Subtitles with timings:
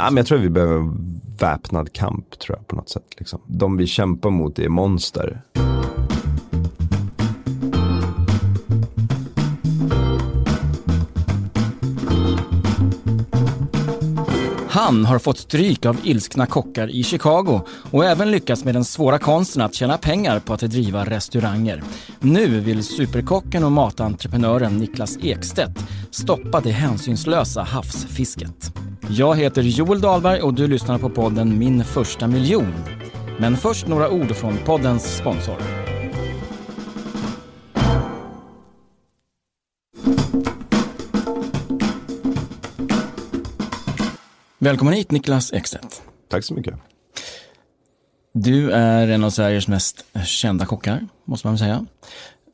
[0.00, 0.90] Ja, men jag tror att vi behöver
[1.38, 3.04] väpnad kamp tror jag på något sätt.
[3.18, 3.40] Liksom.
[3.46, 5.42] De vi kämpar mot är monster.
[14.68, 17.60] Han har fått stryk av ilskna kockar i Chicago
[17.90, 21.82] och även lyckats med den svåra konsten att tjäna pengar på att driva restauranger.
[22.20, 28.72] Nu vill superkocken och matentreprenören Niklas Ekstedt stoppa det hänsynslösa havsfisket.
[29.10, 32.74] Jag heter Joel Dahlberg och du lyssnar på podden Min första miljon.
[33.40, 35.56] Men först några ord från poddens sponsor.
[44.58, 46.02] Välkommen hit Niklas Ekstedt.
[46.28, 46.74] Tack så mycket.
[48.32, 51.86] Du är en av Sveriges mest kända kockar, måste man väl säga.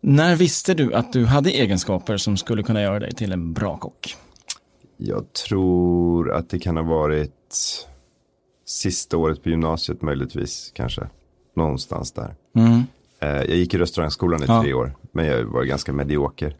[0.00, 3.76] När visste du att du hade egenskaper som skulle kunna göra dig till en bra
[3.76, 4.16] kock?
[4.96, 7.56] Jag tror att det kan ha varit
[8.66, 11.08] sista året på gymnasiet möjligtvis, kanske.
[11.56, 12.34] Någonstans där.
[12.56, 12.82] Mm.
[13.20, 14.62] Eh, Jag gick i restaurangskolan i Ja.
[14.62, 16.56] tre år, men jag var ganska medioker.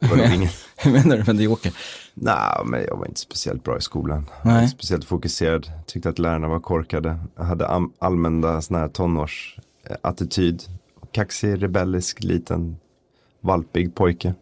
[0.00, 0.48] Var ingen...
[0.76, 1.72] Hur menar du medioker?
[2.14, 4.26] Nej, men jag var inte speciellt bra i skolan.
[4.36, 4.54] Jag Nej.
[4.54, 5.70] var inte speciellt fokuserad.
[5.86, 7.18] Tyckte att lärarna var korkade.
[7.36, 7.66] Jag hade
[7.98, 10.62] allmänna sån här tonårsattityd.
[11.12, 12.76] Kaxig, rebellisk, liten,
[13.40, 14.34] valpig pojke.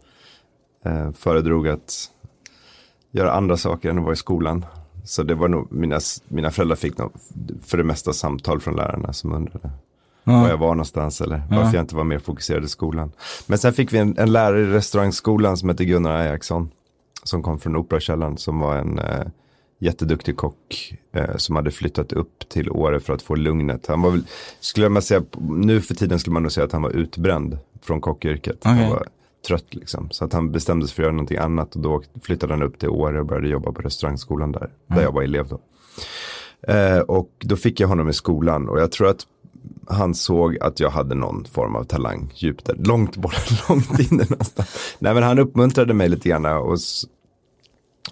[0.84, 2.10] Eh, föredrog att
[3.10, 4.64] göra andra saker än att vara i skolan.
[5.04, 7.12] Så det var nog, mina, mina föräldrar fick nog
[7.64, 9.70] för det mesta samtal från lärarna som undrade
[10.32, 13.12] var jag var någonstans eller varför jag inte var mer fokuserad i skolan.
[13.46, 16.70] Men sen fick vi en, en lärare i restaurangskolan som hette Gunnar Ajaxson.
[17.22, 19.26] Som kom från Operakällaren som var en eh,
[19.78, 20.94] jätteduktig kock.
[21.12, 23.86] Eh, som hade flyttat upp till Åre för att få lugnet.
[23.86, 24.22] Han var väl,
[24.60, 28.00] skulle man säga, nu för tiden skulle man nog säga att han var utbränd från
[28.00, 28.56] kockyrket.
[28.60, 28.72] Okej.
[28.72, 29.06] Han var
[29.46, 30.10] trött liksom.
[30.10, 32.78] Så att han bestämde sig för att göra någonting annat och då flyttade han upp
[32.78, 34.70] till Åre och började jobba på restaurangskolan där.
[34.86, 35.60] Där jag var elev då.
[36.72, 39.26] Eh, och då fick jag honom i skolan och jag tror att
[39.88, 43.34] han såg att jag hade någon form av talang djupt där, långt bort,
[43.68, 44.96] långt inne någonstans.
[44.98, 46.78] Nej men han uppmuntrade mig lite grann och,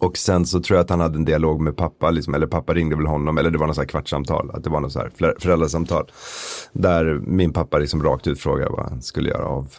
[0.00, 2.75] och sen så tror jag att han hade en dialog med pappa, liksom, eller pappa
[2.75, 4.98] ringde väl honom, eller det var något så här kvartssamtal, att det var något så
[4.98, 6.10] här förä- föräldrasamtal.
[6.72, 9.75] Där min pappa liksom rakt ut frågade vad han skulle göra av,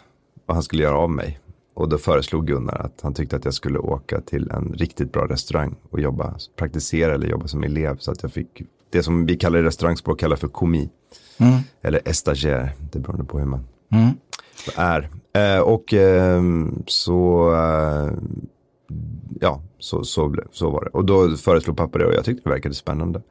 [0.48, 1.38] vad han skulle göra av mig.
[1.74, 5.26] Och då föreslog Gunnar att han tyckte att jag skulle åka till en riktigt bra
[5.26, 7.96] restaurang och jobba, praktisera eller jobba som elev.
[7.98, 10.90] Så att jag fick det som vi kallar i restaurangspråk kallar för komi.
[11.82, 14.08] Eller estagiaire, det beror på hur man Mm.
[14.76, 15.08] är.
[15.32, 18.12] Eh, och ehm, så, eh,
[19.40, 20.90] ja, så, så, så var det.
[20.90, 23.22] Och då föreslog pappa det och jag tyckte det verkade spännande.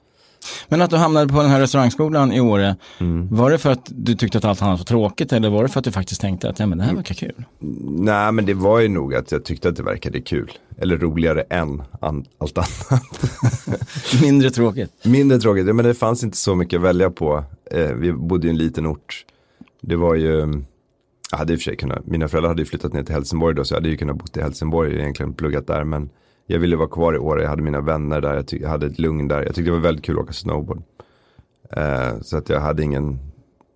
[0.68, 3.28] Men att du hamnade på den här restaurangskolan i Åre, Mm.
[3.36, 5.80] var det för att du tyckte att allt annat var tråkigt eller var det för
[5.80, 7.44] att du faktiskt tänkte att ja, men det här verkar kul?
[8.00, 10.52] Nej, men det var ju nog att jag tyckte att det verkade kul.
[10.78, 13.02] Eller roligare än allt annat.
[14.22, 15.06] Mindre tråkigt?
[15.06, 17.44] Mindre tråkigt, men det fanns inte så mycket att välja på.
[17.72, 19.26] Eh, vi bodde i en liten ort.
[19.82, 20.64] Det var ju,
[21.32, 23.56] jag hade i och för sig kunnat, mina föräldrar hade ju flyttat ner till Helsingborg
[23.56, 25.84] då, så jag hade ju kunnat bo i Helsingborg och egentligen pluggat där.
[25.84, 26.10] Men
[26.48, 29.00] jag ville vara kvar i Åre, jag hade mina vänner där, jag, jag hade ett
[29.00, 29.38] lugn där.
[29.38, 30.82] Jag tyckte det var väldigt kul att åka snowboard.
[31.78, 33.20] Eh, så att jag hade ingen,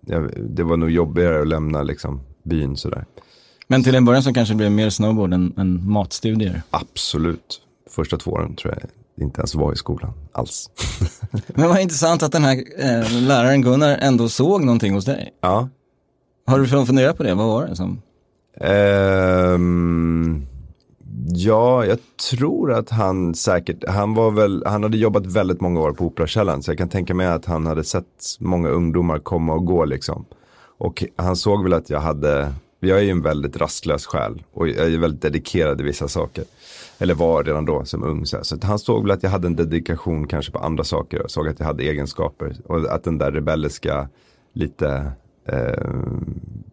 [0.00, 3.04] jag, det var nog jobbigare att lämna liksom byn sådär.
[3.68, 6.62] Men till en början så kanske det blev mer snowboard än, än matstudier.
[6.70, 7.60] Absolut.
[7.90, 8.90] Första två åren tror jag
[9.24, 10.70] inte ens var i skolan alls.
[11.46, 15.34] Men vad intressant att den här eh, läraren Gunnar ändå såg någonting hos dig.
[15.40, 15.68] ja.
[16.46, 17.34] Har du funderat på det?
[17.34, 18.02] Vad var det som?
[18.60, 20.46] Ehm,
[21.28, 21.98] ja, jag
[22.30, 26.62] tror att han säkert, han var väl, han hade jobbat väldigt många år på Operakällaren
[26.62, 30.24] så jag kan tänka mig att han hade sett många ungdomar komma och gå liksom.
[30.78, 34.68] Och han såg väl att jag hade, jag är ju en väldigt rastlös själ och
[34.68, 36.44] jag är väldigt dedikerad i vissa saker.
[36.98, 38.26] Eller var redan då som ung.
[38.26, 38.44] Så, här.
[38.44, 41.48] så han såg väl att jag hade en dedikation kanske på andra saker och såg
[41.48, 42.56] att jag hade egenskaper.
[42.64, 44.08] Och att den där rebelliska,
[44.52, 45.12] lite
[45.44, 45.90] eh,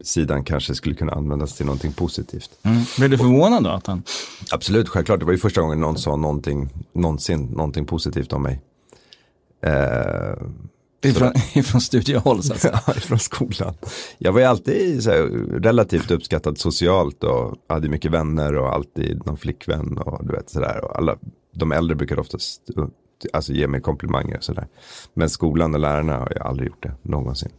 [0.02, 2.50] sidan kanske skulle kunna användas till någonting positivt.
[2.64, 2.82] Mm.
[2.98, 3.70] Blev du förvånad då?
[3.70, 4.04] Att han...
[4.52, 5.20] Absolut, självklart.
[5.20, 8.62] Det var ju första gången någon sa någonting, någonsin någonting positivt om mig.
[9.62, 10.48] Eh,
[11.02, 12.80] Ifrån, ifrån studiehåll så att säga.
[12.88, 13.74] ja, från skolan.
[14.18, 15.22] Jag var ju alltid här,
[15.60, 20.86] relativt uppskattad socialt och hade mycket vänner och alltid någon flickvän och du vet sådär.
[20.86, 21.18] Och alla,
[21.56, 22.62] de äldre brukar oftast
[23.34, 24.68] alltså, ge mig komplimanger och sådär.
[25.14, 27.52] Men skolan och lärarna har jag aldrig gjort det någonsin.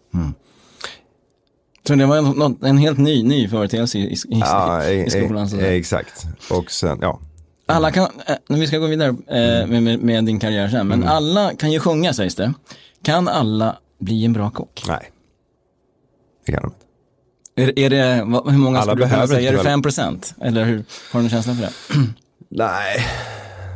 [1.90, 5.48] Så det var en, en helt ny, ny företeelse i, i, Ja, i, i skolan.
[5.48, 6.25] Så exakt.
[6.50, 7.20] Och sen, ja.
[7.66, 11.02] alla kan, eh, vi ska gå vidare eh, med, med, med din karriär sen, men
[11.02, 11.08] Mm.
[11.14, 12.52] alla kan ju sjunga sägs det.
[13.04, 14.82] Kan alla bli en bra kock?
[14.88, 15.10] Nej.
[16.46, 17.72] Det kan de inte.
[17.72, 18.14] Är, är det,
[18.50, 19.48] hur många Alla skulle du kunna säga?
[19.48, 20.34] Är det inte 5 procent?
[20.40, 20.76] Eller hur,
[21.12, 21.70] har du någon känsla för det?
[22.48, 23.06] Nej,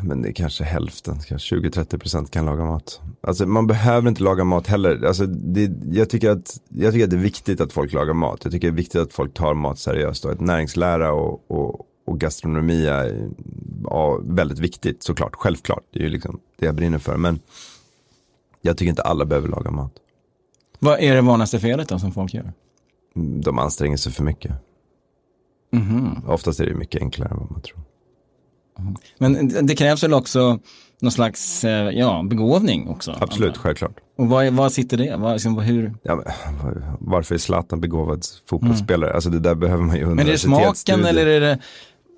[0.05, 3.01] men det är kanske hälften, kanske 20-30% kan laga mat.
[3.21, 5.05] Alltså man behöver inte laga mat heller.
[5.07, 8.41] Alltså, det, jag, tycker att, jag tycker att det är viktigt att folk lagar mat.
[8.43, 10.25] Jag tycker det är viktigt att folk tar mat seriöst.
[10.25, 13.29] Och ett näringslära och, och, och gastronomi är
[13.85, 15.35] ja, väldigt viktigt såklart.
[15.35, 17.17] Självklart, det är ju liksom det jag brinner för.
[17.17, 17.39] Men
[18.63, 19.93] jag tycker inte alla behöver laga mat.
[20.79, 22.53] Vad är det vanligaste felet då som folk gör?
[23.15, 24.53] De anstränger sig för mycket.
[25.73, 26.23] Mhm.
[26.29, 27.79] Oftast är det mycket enklare än vad man tror.
[29.19, 30.59] Men det krävs väl också
[31.01, 33.17] någon slags eh, ja, begåvning också?
[33.21, 33.97] Absolut, självklart.
[34.19, 35.17] Och vad, vad sitter det?
[35.17, 35.95] Vad, liksom, hur?
[36.03, 36.25] Ja, men,
[36.65, 39.15] var- varför är Zlatan begåvad fotbollsspelare?
[39.15, 41.59] Alltså det där behöver man ju Men är det smaken eller är det,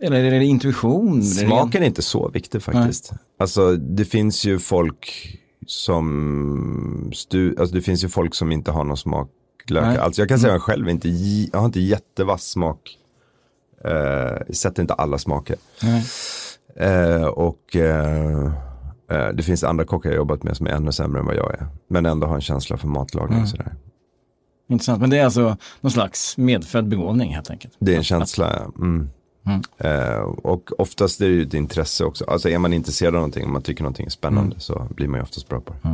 [0.02, 1.22] eller är det intuition?
[1.24, 3.12] Smaken är inte så viktig faktiskt.
[3.38, 5.32] Alltså det finns ju folk
[5.66, 9.30] som, stu, alltså det finns ju folk som inte har någon smak.
[9.70, 9.98] Nej.
[9.98, 11.08] Alltså jag kan säga mig själv, inte,
[11.52, 12.98] jag har inte jättevass smak.
[14.46, 15.56] Jag sätter inte alla smaker.
[15.82, 16.04] Nej.
[16.76, 18.46] Eh, och eh,
[19.10, 21.54] eh, det finns andra kockar jag jobbat med som är ännu sämre än vad jag
[21.54, 21.66] är.
[21.88, 23.46] Men ändå har en känsla för matlagning Mm.
[23.48, 23.74] sådär.
[24.68, 27.74] Intressant, men det är alltså någon slags medfödd begåvning helt enkelt.
[27.78, 28.72] Det är en känsla, ja.
[28.84, 29.08] mm.
[29.46, 29.60] Mm.
[29.78, 32.24] Eh, och oftast är det ju ett intresse också.
[32.24, 34.60] Alltså är man intresserad av någonting, om man tycker någonting är spännande Mm.
[34.60, 35.88] så blir man ju oftast bra på det.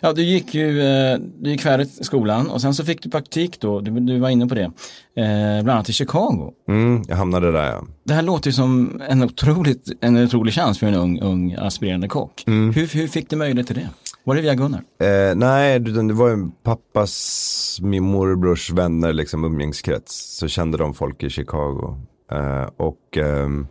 [0.00, 3.60] Ja, du gick ju eh, du gick färdigt skolan och sen så fick du praktik
[3.60, 6.52] då, du, du var inne på det, eh, bland annat i Chicago.
[6.68, 7.84] Mm, jag hamnade där ja.
[8.04, 12.08] Det här låter ju som en, otroligt, en otrolig chans för en ung, ung aspirerande
[12.08, 12.44] kock.
[12.46, 12.72] Mm.
[12.74, 13.88] Hur, hur fick du möjlighet till det?
[14.24, 14.82] Var det via Gunnar?
[15.00, 20.38] Eh, nej, det var ju pappas, min morbrors vänner, liksom umgängskrets.
[20.38, 21.98] Så kände de folk i Chicago.
[22.32, 23.66] Eh, och ehm,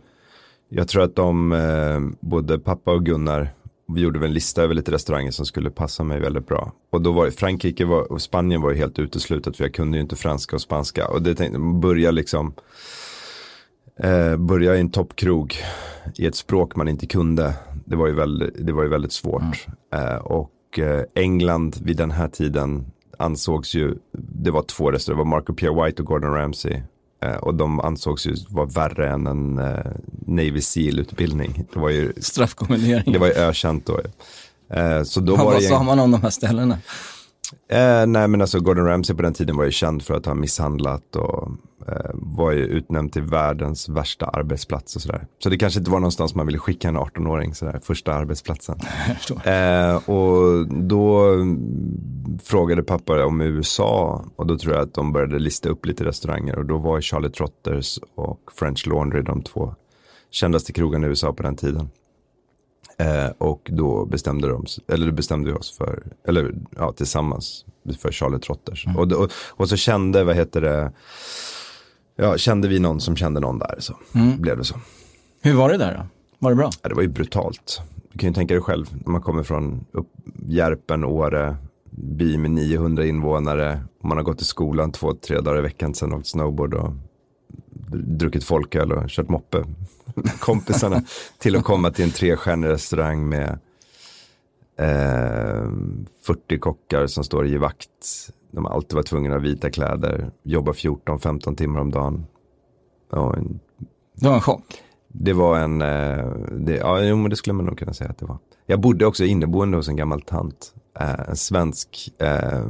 [0.68, 3.54] jag tror att de, eh, både pappa och Gunnar,
[3.94, 6.72] vi gjorde väl en lista över lite restauranger som skulle passa mig väldigt bra.
[6.90, 10.02] Och då var Frankrike var, och Spanien var ju helt uteslutet för jag kunde ju
[10.02, 11.08] inte franska och spanska.
[11.08, 12.54] Och det tänkte, börja liksom,
[14.00, 15.56] eh, börja i en toppkrog
[16.18, 17.54] i ett språk man inte kunde.
[17.84, 19.66] Det var ju väldigt, det var ju väldigt svårt.
[19.94, 22.86] Eh, och eh, England vid den här tiden
[23.18, 26.80] ansågs ju, det var två restauranger, det var Marco Pierre White och Gordon Ramsay.
[27.22, 29.92] Eh, och de ansågs ju vara värre än en eh,
[30.26, 31.64] Navy Seal-utbildning.
[31.72, 33.12] Det var ju, Straffkommendering.
[33.12, 34.00] det var ju ökänt då.
[34.76, 36.78] Eh, så då Vad, var vad det sa man om de här ställena?
[37.68, 40.34] Eh, nej men alltså Gordon Ramsay på den tiden var ju känd för att ha
[40.34, 41.48] misshandlat och
[41.88, 45.26] eh, var ju utnämnd till världens värsta arbetsplats och sådär.
[45.42, 48.78] Så det kanske inte var någonstans man ville skicka en 18-åring sådär, första arbetsplatsen.
[49.44, 51.36] Eh, och då
[52.42, 56.58] frågade pappa om USA och då tror jag att de började lista upp lite restauranger
[56.58, 59.74] och då var Charlie Trotters och French Laundry de två
[60.30, 61.90] kändaste krogarna i USA på den tiden.
[62.98, 67.64] Eh, och då bestämde, de, eller bestämde vi oss för, eller ja, tillsammans
[67.98, 68.86] för Charlie Trotters.
[68.96, 70.92] Och, då- och, och så kände, vad heter det,
[72.16, 73.94] ja, kände vi någon som kände någon där så
[74.38, 74.76] blev det så.
[75.42, 76.06] Hur var det där då?
[76.38, 76.70] Var det bra?
[76.82, 77.80] Ja, det var ju brutalt.
[78.12, 80.08] Du kan ju tänka dig själv när man kommer från upp,
[80.46, 81.56] Järpen, Åre,
[81.90, 83.80] by med 900 invånare.
[84.00, 86.92] Och man har gått i skolan två, tre dagar i veckan, sen åkt snowboard och
[87.92, 89.64] druckit folköl och kört moppe
[90.40, 91.02] kompisarna.
[91.38, 93.58] till att komma till en trestjärnig restaurang med
[94.76, 95.70] eh,
[96.26, 97.88] 40 kockar som står i vakt.
[98.50, 102.26] De har alltid varit tvungna att ha vita kläder, jobba 14-15 timmar om dagen.
[103.12, 103.60] En
[104.14, 104.64] Det var en chock.
[105.08, 108.18] det var en, eh, det, ja jo, men det skulle man nog kunna säga att
[108.18, 108.38] det var.
[108.66, 110.74] Jag bodde också inneboende hos en gammal tant.
[111.00, 112.66] Eh, en svensk, eh,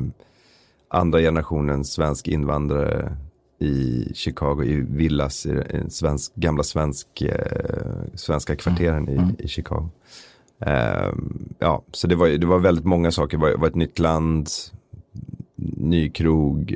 [0.88, 3.16] andra generationens svensk invandrare
[3.62, 9.88] i Chicago, i Villas, i en svensk, gamla svensk, eh, svenska kvarteren i, i Chicago.
[10.60, 11.12] Eh,
[11.58, 13.36] ja, så det var, det var väldigt många saker.
[13.36, 14.48] Det var, var ett nytt land,
[15.76, 16.74] ny krog,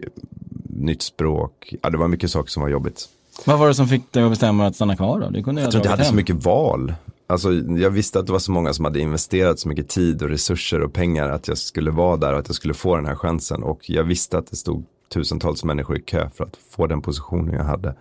[0.68, 1.74] nytt språk.
[1.82, 3.08] Ja, det var mycket saker som var jobbigt.
[3.44, 5.30] Vad var det som fick dig att bestämma att stanna kvar då?
[5.30, 6.16] Det kunde Jag tror inte jag hade dragit så hem.
[6.16, 6.94] mycket val.
[7.26, 10.28] Alltså, jag visste att det var så många som hade investerat så mycket tid och
[10.28, 13.14] resurser och pengar att jag skulle vara där och att jag skulle få den här
[13.14, 13.62] chansen.
[13.62, 17.54] Och jag visste att det stod tusentals människor i kö för att få den positionen
[17.54, 17.94] jag hade.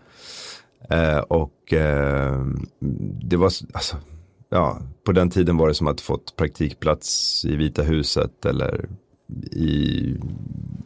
[0.89, 2.45] Eh, och eh,
[3.21, 3.97] det var, alltså,
[4.49, 8.89] ja, på den tiden var det som att fått praktikplats i Vita huset eller
[9.51, 10.15] i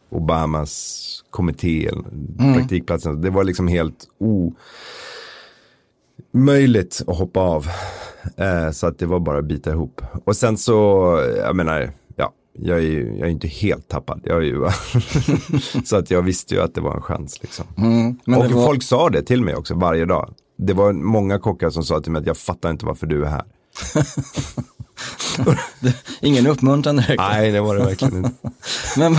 [0.08, 1.86] Obamas kommitté.
[1.86, 2.04] eller
[2.54, 3.20] Praktikplatsen.
[3.20, 4.54] Det var liksom helt o
[6.32, 7.66] möjligt att hoppa av.
[8.36, 10.02] Eh, så att det var bara att bita ihop.
[10.24, 10.74] Och sen så,
[11.36, 11.92] jag menar,
[12.52, 14.20] jag är ju jag är inte helt tappad.
[14.24, 14.68] Jag är ju,
[15.84, 17.66] så att jag visste ju att det var en chans liksom.
[17.76, 18.66] Mm, och var...
[18.66, 20.34] folk sa det till mig också varje dag.
[20.56, 23.28] Det var många kockar som sa till mig att jag fattar inte varför du är
[23.28, 23.44] här.
[26.20, 27.18] Ingen uppmuntran direkt.
[27.18, 28.50] Nej, det var det verkligen inte.
[28.96, 29.14] Men,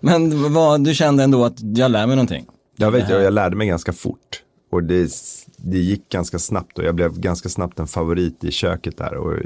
[0.00, 2.46] men vad, du kände ändå att jag lär mig någonting?
[2.76, 4.42] Jag vet, jag, jag lärde mig ganska fort.
[4.72, 5.10] och det,
[5.56, 9.14] det gick ganska snabbt och jag blev ganska snabbt en favorit i köket där.
[9.14, 9.38] Och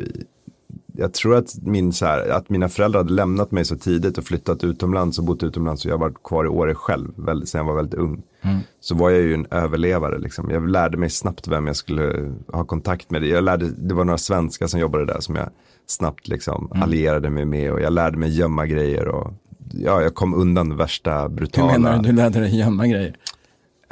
[1.00, 4.24] jag tror att, min, så här, att mina föräldrar hade lämnat mig så tidigt och
[4.24, 7.66] flyttat utomlands och bott utomlands och jag var kvar i Åre själv väldigt, sen jag
[7.66, 8.22] var väldigt ung.
[8.42, 8.58] Mm.
[8.80, 10.50] Så var jag ju en överlevare liksom.
[10.50, 13.24] Jag lärde mig snabbt vem jag skulle ha kontakt med.
[13.24, 15.48] Jag lärde, det var några svenskar som jobbade där som jag
[15.86, 16.82] snabbt liksom mm.
[16.82, 19.32] allierade mig med och jag lärde mig gömma grejer och
[19.72, 21.72] ja, jag kom undan värsta brutala.
[21.72, 23.16] Hur menar du, du lärde dig gömma grejer?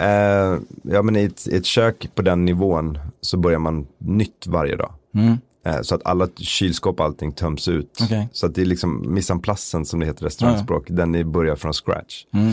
[0.00, 4.46] Uh, ja men i ett, i ett, kök på den nivån så börjar man nytt
[4.46, 4.92] varje dag.
[5.14, 5.38] Mm.
[5.66, 8.00] Uh, så att alla kylskåp och allting töms ut.
[8.04, 8.25] Okay.
[8.32, 10.94] Så att det är liksom missanplassen som det heter restaurangspråk, ja.
[10.94, 12.25] den börjar från scratch.
[12.35, 12.52] Mm.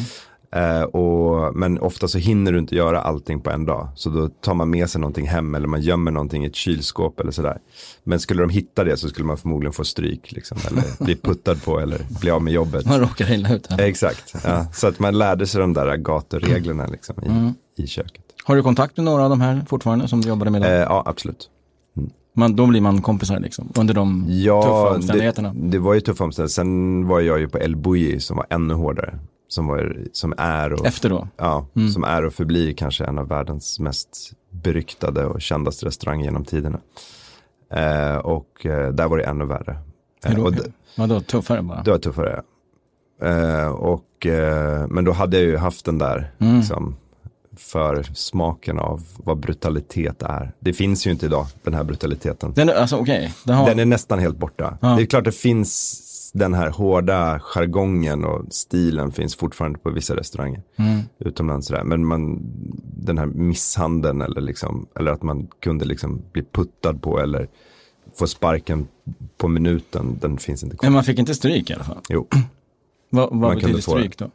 [0.56, 3.90] Uh, och, men ofta så hinner du inte göra allting på en dag.
[3.96, 7.20] Så då tar man med sig någonting hem eller man gömmer någonting i ett kylskåp
[7.20, 7.58] eller sådär.
[8.04, 10.32] Men skulle de hitta det så skulle man förmodligen få stryk.
[10.32, 12.86] Liksom, eller bli puttad på eller bli av med jobbet.
[12.86, 13.68] Man råkar illa ut.
[13.70, 13.78] Ja.
[13.78, 14.66] Exakt, ja.
[14.74, 17.54] så att man lärde sig de där gatureglerna liksom, i, mm.
[17.78, 18.24] i köket.
[18.44, 20.62] Har du kontakt med några av de här fortfarande som du jobbade med?
[20.62, 21.50] Uh, ja, absolut.
[22.36, 25.54] Man, då blir man kompisar liksom, under de ja, tuffa omständigheterna?
[25.54, 26.54] Det, det var ju tuffa omständigheter.
[26.54, 29.20] Sen var jag ju på El Bulli som var ännu hårdare
[29.54, 31.28] som, var, som är och, Efter då?
[31.38, 31.90] Ja, mm.
[31.90, 36.80] som är och förblir kanske en av världens mest beryktade och kändaste restauranger genom tiderna.
[37.74, 39.78] Eh, och eh, där var det ännu värre.
[40.26, 40.38] Eh,
[40.98, 41.84] Vadå, tuffare bara?
[41.84, 42.44] Det var tuffare,
[43.22, 46.58] eh, och, eh, Men då hade jag ju haft den där, mm.
[46.58, 46.96] liksom,
[47.56, 50.52] för smaken av vad brutalitet är.
[50.60, 52.54] Det finns ju inte idag, den här brutaliteten.
[52.56, 53.30] Den är, alltså, okay.
[53.44, 53.68] den, har...
[53.68, 54.78] den är nästan helt borta.
[54.82, 54.88] Ja.
[54.88, 56.00] Det är klart det finns
[56.34, 61.00] den här hårda jargongen och stilen finns fortfarande på vissa restauranger mm.
[61.20, 61.68] utomlands.
[61.68, 61.84] Sådär.
[61.84, 62.40] Men man,
[62.96, 67.48] den här misshandeln eller, liksom, eller att man kunde liksom bli puttad på eller
[68.16, 68.88] få sparken
[69.38, 70.88] på minuten, den finns inte kvar.
[70.88, 72.02] Men man fick inte stryk i alla fall?
[72.10, 72.28] Jo.
[73.10, 74.30] vad vad betyder stryk då?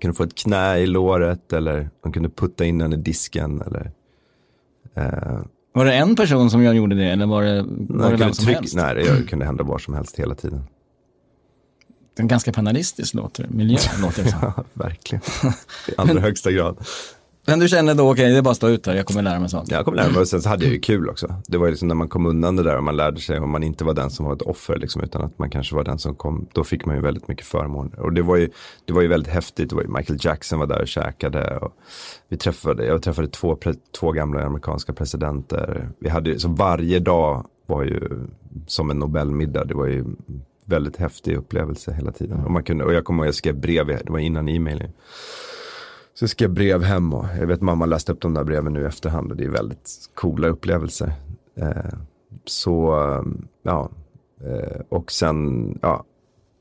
[0.00, 3.62] Kunde få ett knä i låret eller man kunde putta in den i disken.
[3.66, 3.90] Eller,
[4.94, 5.40] eh,
[5.72, 8.56] var det en person som gjorde det eller var det, var det vem som tryck,
[8.56, 8.74] helst?
[8.74, 10.64] Nej, det kunde hända var som helst hela tiden.
[12.18, 15.22] En ganska penalistisk låter miljö, låter det Ja, verkligen.
[15.88, 16.76] I allra högsta grad.
[17.46, 19.22] Men du känner då, okej, okay, det är bara att stå ut här, jag kommer
[19.22, 19.70] lära mig sånt.
[19.70, 21.34] Jag kommer lära mig och sen så hade jag ju kul också.
[21.46, 23.50] Det var ju liksom när man kom undan det där och man lärde sig om
[23.50, 25.98] man inte var den som var ett offer, liksom, utan att man kanske var den
[25.98, 28.00] som kom, då fick man ju väldigt mycket förmåner.
[28.00, 28.50] Och det var ju,
[28.84, 31.56] det var ju väldigt häftigt, det var ju Michael Jackson var där och käkade.
[31.56, 31.72] Och
[32.28, 33.58] vi träffade, jag träffade två,
[34.00, 35.88] två gamla amerikanska presidenter.
[35.98, 38.08] Vi hade, så varje dag var ju
[38.66, 40.04] som en Nobelmiddag, det var ju
[40.64, 42.32] väldigt häftig upplevelse hela tiden.
[42.32, 42.46] Mm.
[42.46, 44.90] Och, man kunde, och jag kommer ihåg, jag skrev brev, det var innan e-mailen.
[46.18, 48.82] Så jag skrev brev hem och jag vet mamma läste upp de där breven nu
[48.82, 51.12] i efterhand och det är väldigt coola upplevelser.
[51.56, 51.98] Eh,
[52.44, 52.94] så,
[53.62, 53.90] ja,
[54.44, 56.04] eh, och sen, ja,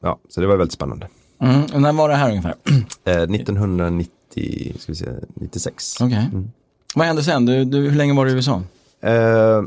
[0.02, 1.08] ja, så det var väldigt spännande.
[1.40, 1.82] Mm.
[1.82, 2.56] När var det här ungefär?
[3.06, 6.02] Eh, 1990, ska vi se, 96.
[6.02, 6.08] Okej.
[6.08, 6.26] Okay.
[6.26, 6.52] Mm.
[6.96, 7.46] Vad hände sen?
[7.46, 8.62] Du, du, hur länge var du i USA?
[9.02, 9.64] Eh,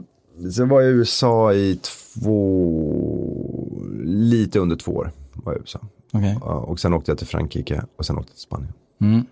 [0.55, 2.89] sen var jag i USA i två
[4.05, 5.81] lite under två år var jag i USA.
[6.13, 6.35] Okay.
[6.41, 8.73] Och sen åkte jag till Frankrike och sen åkte jag till Spanien.
[9.01, 9.27] Mm.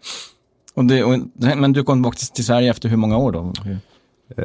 [0.77, 1.19] Och det, och,
[1.57, 3.53] men du kom tillbaka till Sverige efter hur många år då?
[4.37, 4.45] Eh,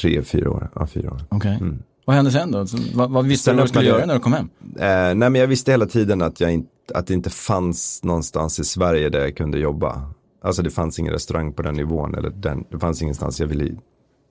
[0.00, 0.70] tre, fyra år.
[0.74, 1.20] Ja, fyra år.
[1.30, 1.54] Okay.
[1.54, 1.82] Mm.
[2.04, 2.66] Vad hände sen då?
[2.94, 4.48] Vad, vad, visste sen du vad du skulle göra när du kom hem?
[4.78, 8.60] Eh, nej, men jag visste hela tiden att, jag in, att det inte fanns någonstans
[8.60, 10.02] i Sverige där jag kunde jobba.
[10.42, 12.14] Alltså det fanns ingen restaurang på den nivån.
[12.14, 13.74] Eller den, det fanns ingenstans jag ville,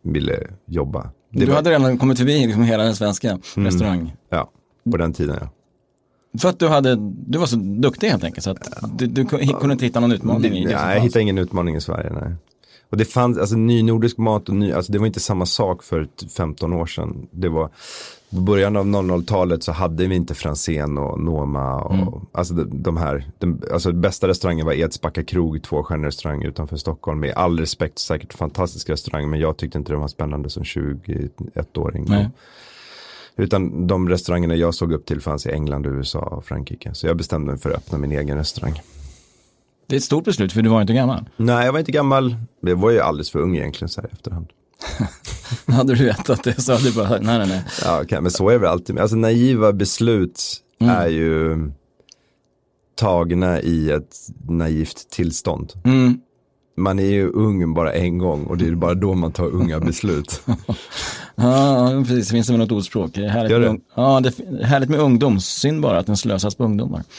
[0.04, 1.10] ville jobba.
[1.32, 1.56] Det du var...
[1.56, 3.66] hade redan kommit förbi liksom hela den svenska mm.
[3.66, 4.14] restaurang.
[4.30, 4.52] Ja,
[4.92, 5.50] på den tiden ja.
[6.40, 6.96] För att du, hade,
[7.28, 10.54] du var så duktig helt enkelt så att du, du kunde inte hitta någon utmaning
[10.54, 12.12] i det Nej, jag hittade ingen utmaning i Sverige.
[12.22, 12.36] Nej.
[12.90, 15.84] Och det fanns, alltså ny nordisk mat och ny, alltså det var inte samma sak
[15.84, 17.28] för 15 år sedan.
[17.32, 17.70] Det var,
[18.30, 22.08] i början av 00-talet så hade vi inte Franzén och Noma och mm.
[22.32, 27.20] alltså de, de här, de, alltså bästa restaurangen var Edsbacka krog, tvåstjärnig restaurang utanför Stockholm.
[27.20, 32.06] Med all respekt, säkert fantastisk restaurang, men jag tyckte inte det var spännande som 21-åring.
[33.38, 36.94] Utan de restaurangerna jag såg upp till fanns i England, USA och Frankrike.
[36.94, 38.82] Så jag bestämde mig för att öppna min egen restaurang.
[39.88, 41.30] Det är ett stort beslut för du var inte gammal.
[41.38, 42.36] Nej, jag var inte gammal.
[42.62, 44.48] Jag var ju alldeles för ung egentligen så här i efterhand.
[45.68, 47.64] hade du vetat det så hade du bara, nej nej nej.
[47.84, 49.00] Ja, okay, men så är det alltid.
[49.00, 50.42] Alltså naiva beslut
[50.80, 50.96] mm.
[50.96, 51.58] är ju
[52.96, 54.16] tagna i ett
[54.48, 55.74] naivt tillstånd.
[55.86, 56.18] Mm.
[56.78, 59.80] Man är ju ung bara en gång och det är bara då man tar unga
[59.90, 60.42] beslut.
[61.38, 62.32] Ja, precis.
[62.32, 63.12] Finns det väl något ordspråk?
[63.14, 63.72] Det är härligt, Gör det?
[63.72, 65.40] Med, ja, det är härligt med ungdom.
[65.40, 67.04] Synd bara att den slösas på ungdomar.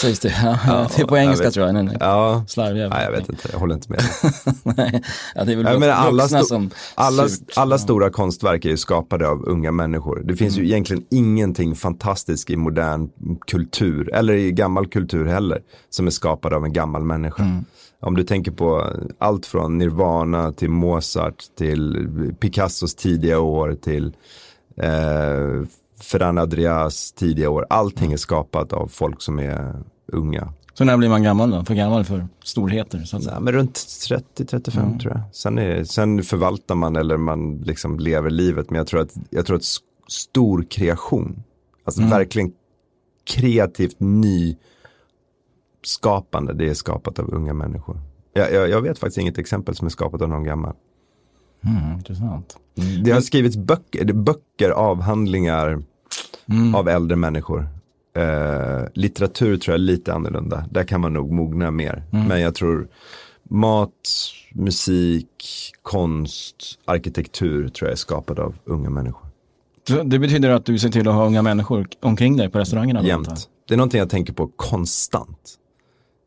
[0.00, 0.34] Sägs det.
[0.66, 1.54] Ja, det är på jag engelska vet.
[1.54, 1.74] tror jag.
[1.74, 1.96] Nej, nej.
[2.00, 4.00] Ja, Slarvig nej, jag vet inte, jag håller inte med.
[4.76, 5.02] Nej,
[5.34, 7.50] ja, det är väl Jag menar, alla, sto- som alla, surt.
[7.56, 10.22] alla stora konstverk är ju skapade av unga människor.
[10.24, 13.08] Det finns ju egentligen ingenting fantastiskt i modern
[13.46, 17.62] kultur, eller i gammal kultur heller, som är skapad av en gammal människa.
[18.04, 18.86] Om du tänker på
[19.18, 24.16] allt från Nirvana till Mozart till Picassos tidiga år till
[24.76, 25.66] eh,
[26.00, 27.66] Ferran Adrias tidiga år.
[27.70, 29.74] Allting är skapat av folk som är
[30.06, 30.52] unga.
[30.74, 31.64] Så när blir man gammal då?
[31.64, 32.98] För gammal för storheter?
[33.04, 33.24] Så att.
[33.24, 35.22] Ja, men runt 30-35 tror jag.
[35.32, 38.70] Sen, är, sen förvaltar man eller man liksom lever livet.
[38.70, 39.64] Men jag tror att, jag tror att
[40.08, 41.42] stor kreation,
[41.84, 42.52] alltså verkligen
[43.24, 43.96] kreativt
[45.80, 48.00] nyskapande, det är skapat av unga människor.
[48.32, 50.74] Jag, jag, jag vet faktiskt inget exempel som är skapat av någon gammal.
[51.64, 52.56] Mm, intressant.
[53.04, 55.82] Det har skrivits böcker, böcker, avhandlingar
[56.74, 57.68] av äldre människor.
[58.16, 60.64] Eh, litteratur tror jag är lite annorlunda.
[60.70, 62.02] Där kan man nog mogna mer.
[62.10, 62.88] Men jag tror
[63.42, 63.90] mat,
[64.52, 65.28] musik,
[65.82, 69.26] konst, arkitektur tror jag är skapad av unga människor.
[70.04, 73.02] Det betyder att du ser till att ha unga människor omkring dig på restaurangerna?
[73.02, 73.48] Jämt.
[73.68, 75.54] Det är någonting jag tänker på konstant.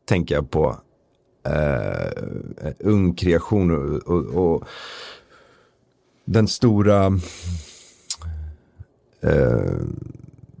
[0.08, 0.76] Tänker jag på
[1.46, 2.22] eh,
[2.78, 4.68] ung kreation och, och, och
[6.26, 7.06] den stora
[9.20, 9.80] eh,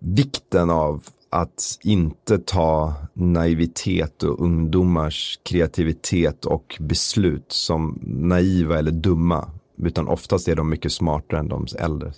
[0.00, 9.50] vikten av att inte ta naivitet och ungdomars kreativitet och beslut som naiva eller dumma.
[9.82, 12.12] Utan oftast är de mycket smartare än de äldre.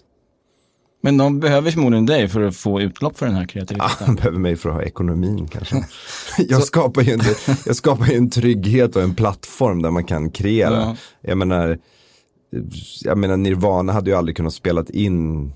[1.00, 4.06] Men de behöver förmodligen dig för att få utlopp för den här kreativiteten.
[4.06, 5.84] Han behöver mig för att ha ekonomin kanske.
[6.38, 7.20] jag, skapar ju en,
[7.66, 10.80] jag skapar ju en trygghet och en plattform där man kan kreera.
[10.80, 10.96] Ja.
[11.20, 11.78] Jag menar,
[13.02, 15.52] jag menar Nirvana hade ju aldrig kunnat spela in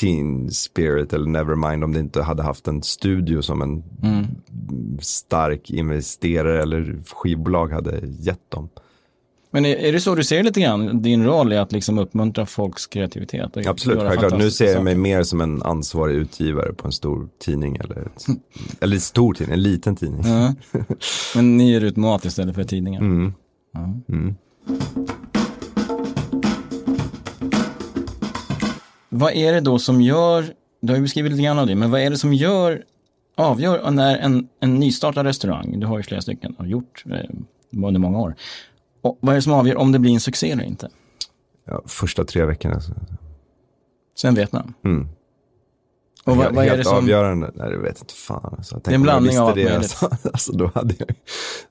[0.00, 3.82] Teen Spirit eller Nevermind om det inte hade haft en studio som en
[5.00, 8.68] stark investerare eller skivbolag hade gett dem.
[9.54, 12.46] Men är, är det så du ser lite grann, din roll är att liksom uppmuntra
[12.46, 13.66] folks kreativitet?
[13.66, 14.38] Absolut, självklart.
[14.38, 18.08] Nu ser jag mig mer som en ansvarig utgivare på en stor tidning eller,
[18.80, 20.22] eller stor tidning, en liten tidning.
[20.24, 20.54] Ja.
[21.34, 23.00] Men ni ger ut mat istället för tidningar?
[23.00, 23.32] Mm.
[24.08, 24.34] Mm.
[29.14, 31.90] Vad är det då som gör, du har ju beskrivit lite grann av det, men
[31.90, 32.84] vad är det som gör,
[33.36, 38.00] avgör när en, en nystartad restaurang, du har ju flera stycken, har gjort eh, under
[38.00, 38.34] många år,
[39.02, 40.88] och vad är det som avgör om det blir en succé eller inte?
[41.64, 42.80] Ja, första tre veckorna.
[42.80, 42.92] Så.
[44.18, 44.74] Sen vet man.
[44.84, 45.08] Mm.
[46.24, 47.50] Och vad, vad är det som, avgörande?
[47.54, 48.54] Nej, det vet inte fan.
[48.56, 48.80] Alltså.
[48.84, 49.76] Det är en blandning av allt det.
[49.76, 51.08] Alltså, alltså, då, hade jag,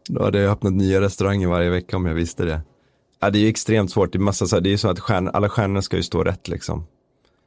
[0.09, 2.61] då hade jag öppnat nya restauranger varje vecka om jag visste det.
[3.19, 4.11] Ja, det är ju extremt svårt.
[4.11, 6.03] Det är, massa, så här, det är ju så att stjärn, alla stjärnor ska ju
[6.03, 6.87] stå rätt liksom.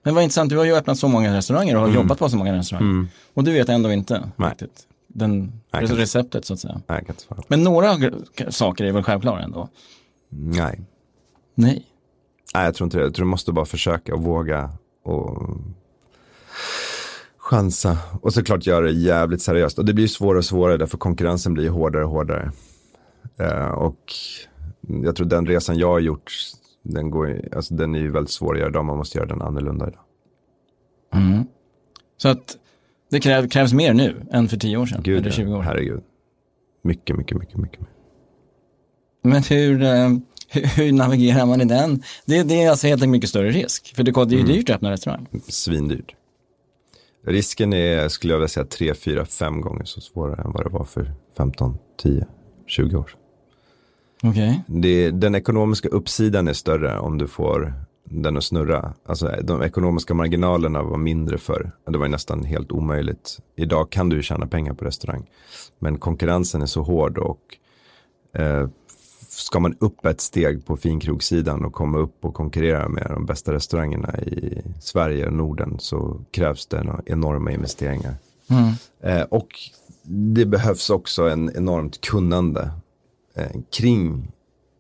[0.05, 2.37] Men vad intressant, du har ju öppnat så många restauranger och har jobbat på så
[2.37, 3.07] många restauranger.
[3.35, 4.29] Och du vet ändå inte Mm.
[4.37, 4.51] Nej.
[4.51, 6.81] riktigt den, receptet så att säga.
[6.87, 7.05] Nej.
[7.49, 9.69] Men några gr- saker är väl självklara ändå?
[10.29, 10.81] Nej.
[11.55, 11.87] Nej.
[12.55, 13.03] Nej, jag tror inte det.
[13.05, 14.71] Jag tror du måste bara försöka och våga
[15.05, 15.49] och
[17.39, 17.99] chansa.
[18.23, 19.79] Och såklart göra det jävligt seriöst.
[19.79, 22.53] Och det blir ju svårare och svårare därför konkurrensen blir hårdare och hårdare.
[23.39, 23.99] Eh, och
[25.05, 26.33] jag tror den resan jag har gjort,
[26.85, 28.85] den, går, alltså, den är ju väldigt svår att göra idag.
[28.85, 30.01] Man måste göra den annorlunda idag.
[31.15, 31.45] Mm.
[32.17, 32.57] Så att
[33.11, 35.63] det kräv, krävs mer nu än för 10 år sedan, Gud, eller 20 år sedan.
[35.67, 36.03] herregud.
[36.83, 37.81] Mycket, mycket, mycket, mycket.
[37.81, 37.95] mycket.
[39.23, 40.09] Men hur, eh,
[40.49, 42.03] hur, hur navigerar man i den?
[42.27, 43.97] Det, det är alltså helt enkelt mycket större risk.
[43.97, 44.53] För det, det är ju Mm.
[44.53, 45.27] dyrt att öppna restaurang.
[45.49, 46.15] Svindyrt.
[47.27, 50.71] Risken är, skulle jag vilja säga, tre, fyra, fem gånger så svårare än vad det
[50.71, 52.27] var för 15, 10,
[52.67, 53.21] 20 år sedan.
[54.25, 54.63] Okej.
[54.67, 58.95] Det, den ekonomiska uppsidan är större om du får den att snurra.
[59.07, 61.71] Alltså de ekonomiska marginalerna var mindre för.
[61.87, 63.39] Det var nästan helt omöjligt.
[63.57, 65.27] Idag kan du tjäna pengar på restaurang.
[65.79, 67.41] Men konkurrensen är så hård och
[68.41, 68.69] eh,
[69.29, 73.53] ska man upp ett steg på finkrogssidan och komma upp och konkurrera med de bästa
[73.53, 78.15] restaurangerna i Sverige och Norden så krävs det en- enorma investeringar.
[78.51, 78.73] Mm.
[79.01, 79.49] Eh, och
[80.07, 82.71] det behövs också en enormt kunnande
[83.77, 84.33] kring,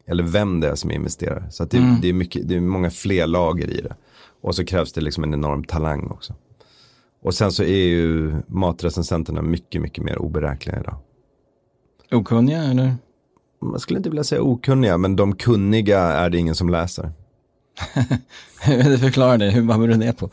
[0.06, 1.46] eller vem det är som investerar.
[1.50, 3.96] Så det, det, är mycket, det är många fler lager i det.
[4.40, 6.34] Och så krävs det liksom en enorm talang också.
[7.22, 10.96] Och sen så är ju matrecensenterna mycket, mycket mer oberäkneliga idag.
[12.12, 12.94] Okunniga eller?
[13.62, 17.12] Man skulle inte vilja säga okunniga, men de kunniga är det ingen som läser.
[18.66, 20.30] det förklarar det, hur, vad beror det på?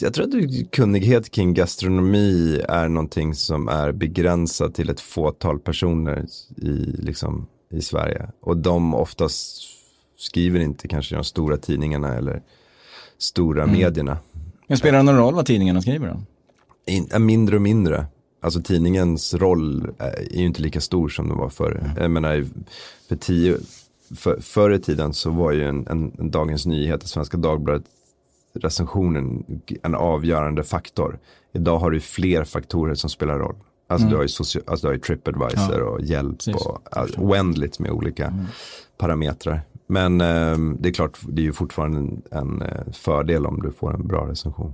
[0.00, 6.26] Jag tror att kunnighet kring gastronomi är någonting som är begränsat till ett fåtal personer
[6.56, 6.68] i,
[6.98, 8.28] liksom, i Sverige.
[8.40, 9.62] Och de oftast
[10.18, 12.42] skriver inte kanske de stora tidningarna eller
[13.18, 13.76] stora mm.
[13.76, 14.18] medierna.
[14.66, 16.22] Men spelar det någon roll vad tidningarna skriver då?
[16.86, 18.06] In, mindre och mindre.
[18.42, 21.80] Alltså tidningens roll är ju inte lika stor som den var förr.
[21.84, 22.02] Mm.
[22.02, 22.46] Jag menar,
[23.08, 23.58] för tio,
[24.16, 27.84] för, förr i tiden så var ju en, en, en Dagens Nyheter, Svenska Dagbladet,
[28.54, 29.44] recensionen
[29.82, 31.18] en avgörande faktor.
[31.52, 33.56] Idag har du fler faktorer som spelar roll.
[33.88, 34.10] Alltså, mm.
[34.10, 35.84] du, har ju socio, alltså du har Tripadvisor ja.
[35.84, 36.54] och hjälp Precis.
[36.54, 38.46] och alltså, oändligt med olika mm.
[38.98, 39.60] parametrar.
[39.86, 43.72] Men eh, det är klart, det är ju fortfarande en, en, eh, fördel om du
[43.72, 44.72] får en bra recension.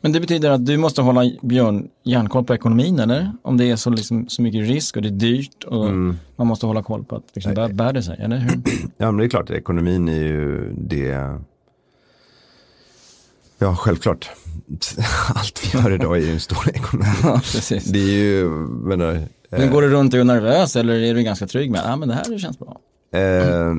[0.00, 3.32] Men det betyder att du måste hålla Björn järnkoll på ekonomin eller?
[3.42, 6.16] Om det är så, liksom, så mycket risk och det är dyrt och mm.
[6.36, 8.62] man måste hålla koll på att liksom, bär, bär det sig, eller hur?
[8.96, 11.40] Ja, men det är klart, ekonomin är ju det.
[13.64, 14.30] Ja, självklart.
[15.34, 17.08] Allt vi gör idag är ju en stor ekonomi.
[17.22, 17.84] ja, precis.
[17.84, 21.46] Det är ju, menar, men går du runt och är nervös eller är du ganska
[21.46, 22.80] trygg med att ah, men det här känns bra?
[23.12, 23.74] Eh,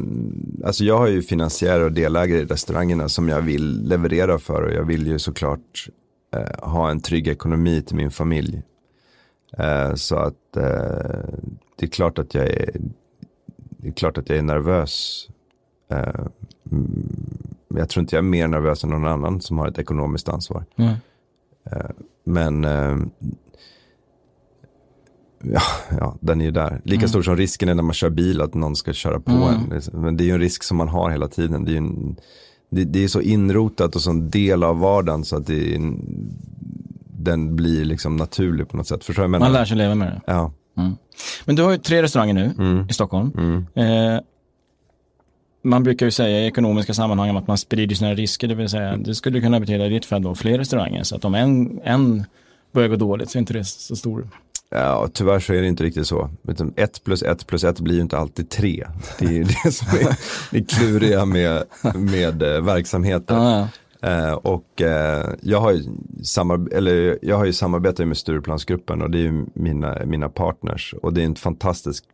[0.66, 4.74] alltså jag har ju finansiärer och delägare i restaurangerna som jag vill leverera för och
[4.74, 5.90] jag vill ju såklart
[6.36, 8.62] eh, ha en trygg ekonomi till min familj.
[9.58, 10.64] Eh, så att eh,
[11.76, 12.70] det är klart att jag är,
[13.58, 15.28] det är klart att jag är nervös.
[17.76, 19.80] Eh, men jag tror inte jag är mer nervös än någon annan som har ett
[19.80, 20.66] ekonomiskt ansvar.
[20.78, 20.94] Mm.
[22.24, 22.64] Men
[25.44, 25.62] ja,
[26.00, 26.82] ja, den är ju där.
[26.84, 27.10] Lika mm.
[27.10, 29.72] stor som risken är när man kör bil att någon ska köra på mm.
[29.72, 30.02] en.
[30.02, 31.66] Men det är ju en risk som man har hela tiden.
[31.66, 32.16] Det är, en,
[32.70, 35.94] det, det är så inrotat och så en del av vardagen så att det är,
[37.18, 39.04] den blir liksom naturlig på något sätt.
[39.04, 39.46] Förstår jag menar?
[39.46, 40.22] Man lär sig leva med det.
[40.28, 40.52] Ja.
[40.78, 40.96] Mm.
[41.46, 42.90] Men du har ju tre restauranger nu mm.
[42.90, 43.32] i Stockholm.
[43.38, 43.66] Mm.
[43.76, 44.22] Eh,
[45.66, 48.98] man brukar ju säga i ekonomiska sammanhang att man sprider sina risker, det vill säga
[48.98, 51.04] det skulle kunna betyda i ditt fall då fler restauranger.
[51.04, 52.24] Så att om en, en
[52.72, 54.28] börjar gå dåligt så är inte det så stor
[54.70, 56.30] Ja, tyvärr så är det inte riktigt så.
[56.76, 58.88] Ett plus ett plus ett blir ju inte alltid tre.
[59.20, 60.16] Det är det som är
[60.52, 61.64] det kluriga med,
[61.96, 63.38] med eh, verksamheten.
[63.38, 63.68] Ah,
[64.00, 64.10] ja.
[64.10, 65.84] eh, och eh, jag, har ju
[66.24, 70.96] samar eller, jag har ju samarbetat med Stureplansgruppen och det är ju mina, mina partners.
[71.02, 72.06] Och det är en fantastisk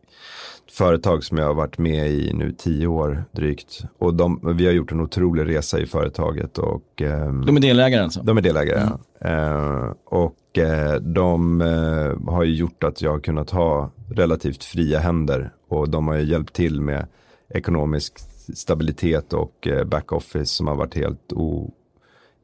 [0.70, 3.84] företag som jag har varit med i nu tio år drygt.
[3.98, 6.58] Och de, vi har gjort en otrolig resa i företaget.
[6.58, 8.22] Och, eh, de är delägare alltså?
[8.22, 8.98] De är delägare, mm.
[9.20, 14.98] Eh, och Eh, de eh, har ju gjort att jag har kunnat ha relativt fria
[14.98, 17.06] händer och de har ju hjälpt till med
[17.48, 18.18] ekonomisk
[18.54, 21.72] stabilitet och eh, backoffice som har varit helt, o,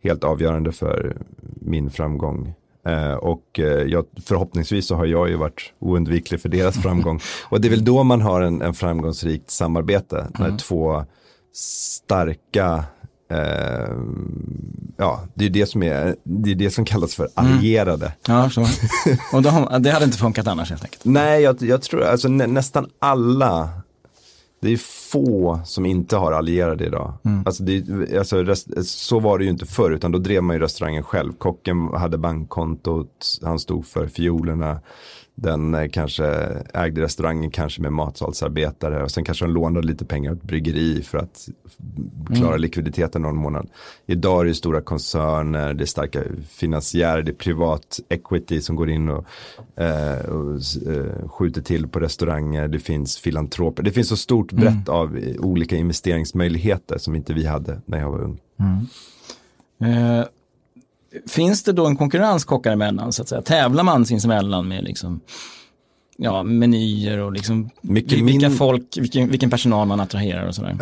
[0.03, 1.17] helt avgörande för
[1.61, 2.55] min framgång.
[3.19, 7.21] Och jag, förhoppningsvis så har jag ju varit oundviklig för deras framgång.
[7.49, 10.51] Och det är väl då man har en, en framgångsrikt samarbete, mm.
[10.51, 11.05] när två
[11.55, 12.85] starka
[13.33, 13.99] Uh,
[14.97, 17.53] ja, det är det som, är, det är det som kallas för mm.
[17.53, 18.07] allierade.
[18.07, 18.41] Mm.
[18.41, 18.61] Ja, så.
[19.37, 21.05] Och de, det hade inte funkat annars helt enkelt?
[21.05, 23.71] Nej, jag, jag tror alltså nä, nästan alla,
[24.61, 24.77] det är
[25.11, 27.15] få som inte har allierade idag.
[27.25, 27.43] Mm.
[27.47, 30.63] Alltså, det, alltså rest, så var det ju inte förr, utan då drev man ju
[30.63, 31.33] restaurangen själv.
[31.33, 34.81] Kocken hade bankkontot, han stod för fiolerna
[35.41, 36.27] den eh, kanske
[36.75, 41.19] ägde restaurangen kanske med matsalsarbetare och sen kanske de lånade lite pengar åt bryggeri för
[41.19, 41.49] att
[42.27, 42.61] klara mm.
[42.61, 43.69] likviditeten någon månad.
[44.07, 48.91] Idag är det stora koncerner, det är starka finansiärer, det är privat equity som går
[48.91, 49.25] in och,
[49.83, 50.55] eh, och
[50.93, 54.95] eh, skjuter till på restauranger, det finns filantroper, det finns så stort brett mm.
[54.95, 58.41] av olika investeringsmöjligheter som inte vi hade när jag var ung.
[58.61, 58.87] Mm.
[59.81, 60.25] Eh,
[61.27, 63.43] finns det då en konkurrens kockar emellan så att säga?
[63.43, 65.21] Tävlar man sinsemellan med liksom
[66.17, 68.51] ja, menyer och liksom vilka min...
[68.51, 70.77] folk, vilken, vilken personal man attraherar och sådär?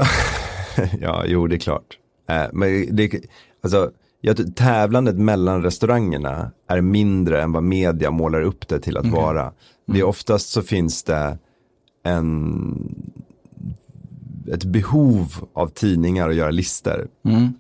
[1.01, 1.99] ja, jo det är klart.
[2.29, 3.21] Äh, men det,
[3.63, 9.07] alltså, jag, tävlandet mellan restaurangerna är mindre än vad media målar upp det till att
[9.07, 9.13] okay.
[9.21, 9.53] vara.
[9.87, 10.09] Det är mm.
[10.09, 11.39] oftast så finns det
[12.03, 12.95] en,
[14.53, 17.09] ett behov av tidningar att göra listor.
[17.25, 17.55] Mm.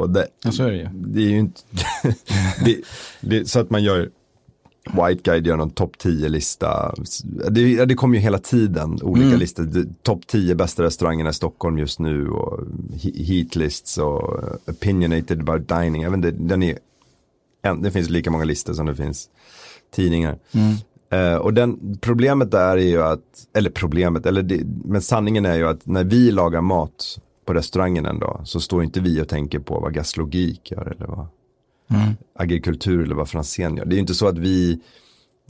[0.00, 0.88] Och det, ja, så är det ju.
[0.92, 1.60] Det är ju inte,
[2.64, 2.76] det,
[3.20, 4.10] det, så att man gör,
[4.84, 6.94] White Guide gör någon topp 10-lista.
[7.50, 9.38] Det, det kommer ju hela tiden olika mm.
[9.38, 9.84] listor.
[10.02, 12.60] Topp 10 bästa restaurangerna i Stockholm just nu och
[13.02, 16.02] heatlists och opinionated about dining.
[16.02, 16.78] Även det, den är,
[17.82, 19.28] det finns lika många listor som det finns
[19.94, 20.38] tidningar.
[20.52, 20.74] Mm.
[21.14, 23.20] Uh, och den, problemet där är ju att,
[23.56, 28.06] eller problemet, eller det, men sanningen är ju att när vi lagar mat på restaurangen
[28.06, 31.26] en dag så står inte vi och tänker på vad gaslogik gör eller vad
[31.90, 32.16] mm.
[32.34, 33.84] agrikultur eller vad Franzén gör.
[33.84, 34.80] Det är ju inte så att vi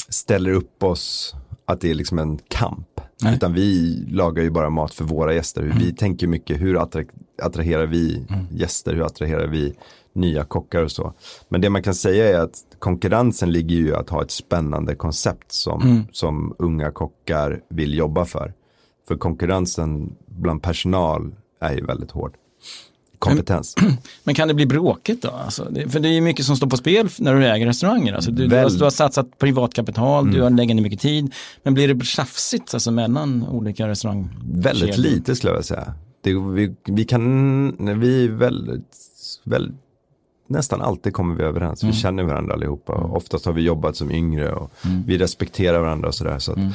[0.09, 3.00] ställer upp oss att det är liksom en kamp.
[3.22, 3.35] Nej.
[3.35, 5.62] Utan vi lagar ju bara mat för våra gäster.
[5.62, 5.79] Mm.
[5.79, 7.03] Vi tänker mycket, hur attra
[7.42, 8.46] attraherar vi mm.
[8.50, 9.74] gäster, hur attraherar vi
[10.12, 11.12] nya kockar och så.
[11.48, 15.53] Men det man kan säga är att konkurrensen ligger ju att ha ett spännande koncept
[15.53, 16.03] som, mm.
[16.12, 18.55] som unga kockar vill jobba för.
[19.09, 22.35] För konkurrensen bland personal är ju väldigt hård.
[23.18, 23.77] Kompetens.
[24.25, 25.31] Men kan det bli bråkigt då?
[25.31, 28.14] Alltså, det, för det är ju mycket som står på spel när du äger restauranger.
[28.14, 30.35] Alltså, du, har, du har satsat privatkapital, mm.
[30.35, 31.35] du har lagt ner mycket tid.
[31.62, 34.29] Men blir det tjafsigt alltså, mellan olika restauranger?
[34.53, 35.94] Väldigt lite skulle jag säga.
[36.23, 38.96] Det, vi, vi kan, vi är väldigt,
[39.44, 39.77] väldigt
[40.51, 41.83] nästan alltid kommer vi överens.
[41.83, 41.92] Mm.
[41.92, 42.99] Vi känner varandra allihopa.
[42.99, 43.11] Mm.
[43.11, 45.03] Oftast har vi jobbat som yngre och mm.
[45.07, 46.38] vi respekterar varandra och sådär.
[46.38, 46.70] Så, mm.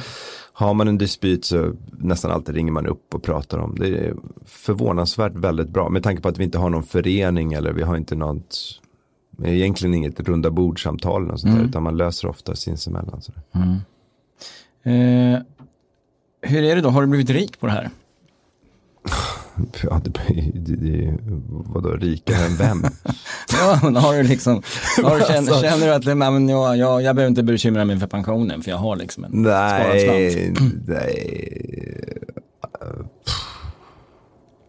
[0.58, 3.74] Har man en dispyt så nästan alltid ringer man upp och pratar om.
[3.78, 4.14] Det är
[4.44, 5.88] förvånansvärt väldigt bra.
[5.88, 8.80] Med tanke på att vi inte har någon förening eller vi har inte något
[9.44, 11.68] egentligen inget runda bordsamtal eller sånt där, mm.
[11.68, 13.20] utan man löser ofta sinsemellan.
[13.52, 13.76] Mm.
[14.82, 15.42] Eh,
[16.40, 17.90] hur är det då, har du blivit rik på det här?
[19.82, 20.12] Ja, det,
[20.76, 22.84] det, vadå, rikare än vem?
[23.52, 24.62] ja, men har du liksom,
[25.02, 27.98] har du, känner, alltså- känner du att men jag, jag, jag behöver inte bekymra mig
[27.98, 30.52] för pensionen för jag har liksom en Nej,
[30.86, 31.32] nej.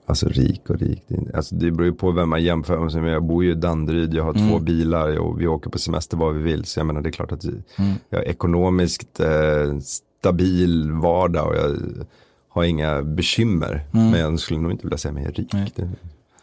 [0.10, 1.04] Alltså rik och rik.
[1.34, 3.14] Alltså det beror ju på vem man jämför med.
[3.14, 4.50] Jag bor ju i Danderyd, jag har mm.
[4.50, 6.66] två bilar och vi åker på semester var vi vill.
[6.66, 7.94] Så jag menar det är klart att mm.
[8.10, 9.80] jag har ekonomiskt eh,
[10.20, 11.78] stabil vardag och jag
[12.58, 13.86] har inga bekymmer.
[13.94, 14.10] Mm.
[14.10, 15.54] Men jag skulle nog inte vilja säga mig rik.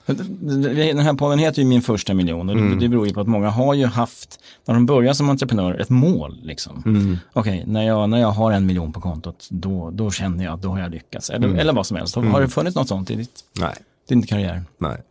[0.06, 2.78] Den här podden heter ju Min första miljon och mm.
[2.78, 5.90] det beror ju på att många har ju haft, när de börjar som entreprenör, ett
[5.90, 6.40] mål.
[6.42, 6.82] Liksom.
[6.86, 7.18] Mm.
[7.32, 10.54] Okej, okay, när, jag, när jag har en miljon på kontot, då, då känner jag
[10.54, 11.30] att då har jag lyckats.
[11.30, 11.58] Eller, mm.
[11.58, 12.14] eller vad som helst.
[12.14, 12.40] Har, mm.
[12.40, 13.74] det funnits något sånt i ditt, Nej.
[14.08, 14.62] din karriär?
[14.78, 15.02] Nej.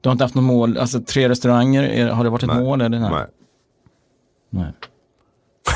[0.00, 2.64] Du har inte haft något mål, alltså tre restauranger, har det varit ett nej.
[2.64, 2.80] mål?
[2.80, 3.26] Eller nej.
[4.50, 4.72] nej.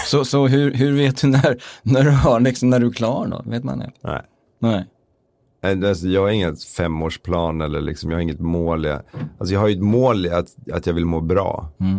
[0.08, 3.26] Så, så hur, hur vet du när, när, du har, liksom, när du är klar
[3.26, 3.50] då?
[3.50, 3.90] Vet man det?
[4.00, 4.22] Nej.
[4.58, 4.86] Nej.
[5.88, 8.84] Alltså, jag har inget femårsplan eller liksom, jag har inget mål.
[8.84, 9.00] Jag,
[9.38, 11.68] alltså jag har ju ett mål att, att jag vill må bra.
[11.80, 11.98] Mm.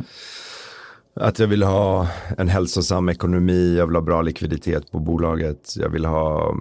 [1.13, 5.75] Att jag vill ha en hälsosam ekonomi, jag vill ha bra likviditet på bolaget.
[5.75, 6.55] Jag vill ha,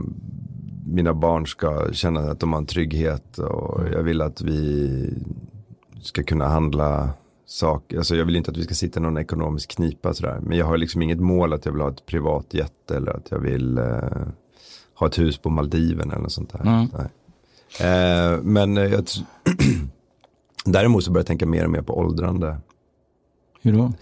[0.86, 5.14] mina barn ska känna att de har en trygghet och jag vill att vi
[6.02, 7.10] ska kunna handla
[7.50, 10.40] sak, alltså jag vill inte att vi ska sitta i någon ekonomisk knipa sådär.
[10.42, 13.30] Men jag har liksom inget mål att jag vill ha ett privat jet eller att
[13.30, 14.26] jag vill eh,
[14.94, 16.60] ha ett hus på Maldiven eller något sånt där.
[16.60, 16.88] Mm.
[17.80, 19.06] Eh, men jag
[20.64, 22.58] däremot så börjar jag tänka mer och mer på åldrande.
[23.62, 23.92] Hur då?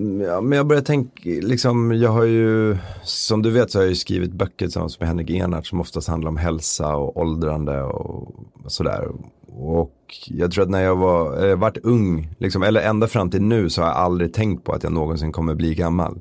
[0.00, 3.82] Mm, ja, men jag börjar tänka, liksom, jag har ju, som du vet så har
[3.82, 7.82] jag ju skrivit böcker tillsammans med Henrik Enart som oftast handlar om hälsa och åldrande
[7.82, 8.34] och
[8.66, 9.08] sådär.
[9.46, 13.42] Och jag tror att när jag var, eh, varit ung, liksom, eller ända fram till
[13.42, 16.20] nu så har jag aldrig tänkt på att jag någonsin kommer bli gammal.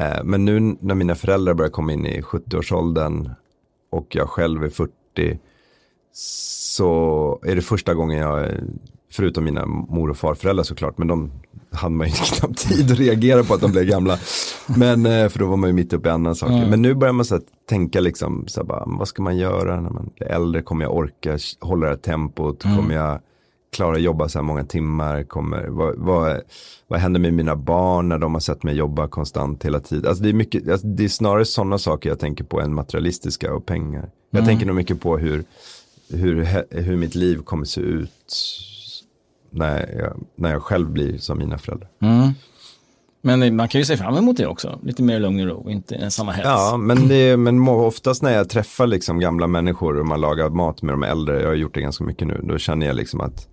[0.00, 3.30] Eh, men nu när mina föräldrar börjar komma in i 70-årsåldern
[3.90, 4.90] och jag själv är 40
[6.12, 8.50] så är det första gången jag,
[9.16, 11.30] förutom mina mor och farföräldrar såklart, men de
[11.70, 14.18] hade man ju knappt tid att reagera på att de blev gamla.
[14.66, 16.56] Men, eh, för då var man ju mitt uppe i andra saker.
[16.56, 16.70] Mm.
[16.70, 20.10] Men nu börjar man så tänka liksom, så bara, vad ska man göra när man
[20.16, 20.62] blir äldre?
[20.62, 22.64] Kommer jag orka hålla det här tempot?
[22.64, 22.76] Mm.
[22.76, 23.20] Kommer jag
[23.72, 25.22] klara att jobba så här många timmar?
[25.22, 26.40] Kommer, vad, vad,
[26.88, 30.08] vad händer med mina barn när de har sett mig jobba konstant hela tiden?
[30.08, 33.54] Alltså det, är mycket, alltså det är snarare sådana saker jag tänker på än materialistiska
[33.54, 34.10] och pengar.
[34.30, 34.48] Jag mm.
[34.48, 35.44] tänker nog mycket på hur,
[36.10, 38.10] hur, hur mitt liv kommer se ut
[39.54, 41.88] när jag, när jag själv blir som mina föräldrar.
[42.02, 42.30] Mm.
[43.22, 46.10] Men man kan ju se fram emot det också, lite mer lugn och ro, inte
[46.10, 46.48] samma hets.
[46.48, 50.82] Ja, men, det, men oftast när jag träffar liksom gamla människor och man lagar mat
[50.82, 53.48] med de äldre, jag har gjort det ganska mycket nu, då känner jag liksom att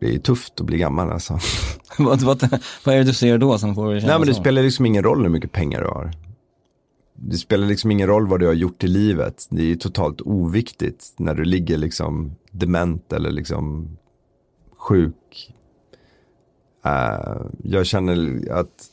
[0.00, 1.38] det är tufft att bli gammal alltså.
[1.98, 4.86] vad, vad, vad är det du ser då som får Nej men det spelar liksom
[4.86, 6.10] ingen roll hur mycket pengar du har.
[7.22, 9.46] Det spelar liksom ingen roll vad du har gjort i livet.
[9.50, 13.88] Det är totalt oviktigt när du ligger liksom dement eller liksom
[14.76, 15.54] sjuk.
[16.86, 18.90] Uh, jag känner att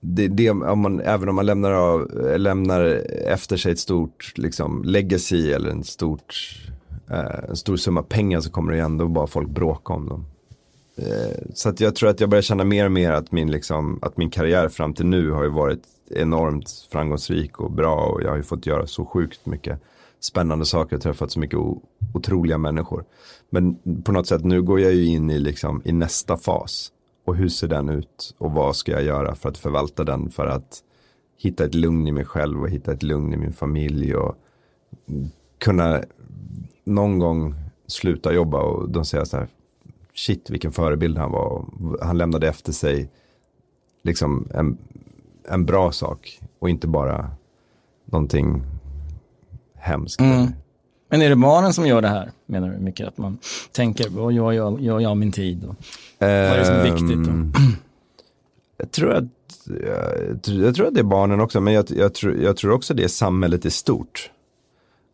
[0.00, 2.80] det, det, om man, även om man lämnar, av, lämnar
[3.26, 6.56] efter sig ett stort liksom, legacy eller en stort
[7.10, 10.26] uh, en stor summa pengar så kommer det ändå bara folk bråka om dem.
[10.98, 13.98] Uh, så att jag tror att jag börjar känna mer och mer att min, liksom,
[14.02, 18.30] att min karriär fram till nu har ju varit enormt framgångsrik och bra och jag
[18.30, 19.80] har ju fått göra så sjukt mycket
[20.20, 21.58] spännande saker och träffat så mycket
[22.14, 23.04] otroliga människor.
[23.50, 26.92] Men på något sätt nu går jag ju in i, liksom, i nästa fas.
[27.24, 28.34] Och hur ser den ut?
[28.38, 30.30] Och vad ska jag göra för att förvalta den?
[30.30, 30.82] För att
[31.38, 34.14] hitta ett lugn i mig själv och hitta ett lugn i min familj.
[34.14, 34.36] Och
[35.58, 36.02] kunna
[36.84, 37.54] någon gång
[37.86, 39.48] sluta jobba och de säger så här,
[40.14, 41.64] shit vilken förebild han var.
[42.02, 43.10] Han lämnade efter sig
[44.02, 44.78] liksom en,
[45.48, 47.30] en bra sak och inte bara
[48.04, 48.62] någonting
[49.74, 50.20] hemskt.
[50.20, 50.48] Mm.
[51.10, 52.78] Men är det barnen som gör det här, menar du?
[52.78, 53.38] Mycket att man
[53.72, 55.64] tänker, vad gör jag, gör jag min tid?
[55.64, 55.74] Och,
[56.18, 57.28] vad är det som är viktigt?
[57.28, 57.52] Ehm,
[58.76, 59.24] jag, tror att,
[59.64, 62.94] jag, jag, tror att det är barnen också, men jag, jag, tror, jag tror också
[62.94, 64.30] det är samhället i stort.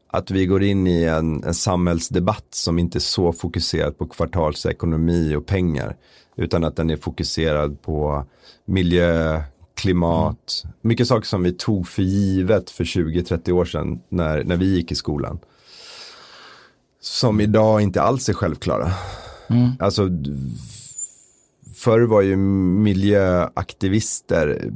[0.08, 5.34] att vi går in i en, en samhällsdebatt som inte är så fokuserad på kvartalsekonomi
[5.34, 5.96] och pengar.
[6.36, 8.24] Utan att den är fokuserad på
[8.64, 9.42] miljö,
[9.86, 10.74] klimat, mm.
[10.80, 14.92] mycket saker som vi tog för givet för 20-30 år sedan när, när vi gick
[14.92, 15.38] i skolan.
[17.00, 18.92] Som idag inte alls är självklara.
[19.48, 19.70] Mm.
[19.78, 20.08] Alltså,
[21.74, 24.72] förr var ju miljöaktivister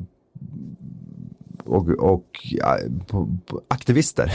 [1.71, 2.79] och, och ja,
[3.69, 4.33] aktivister.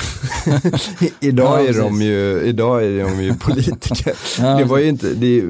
[1.20, 4.14] idag, ja, är de ju, idag är de ju politiker.
[4.40, 5.44] ja, det var ju inte, det,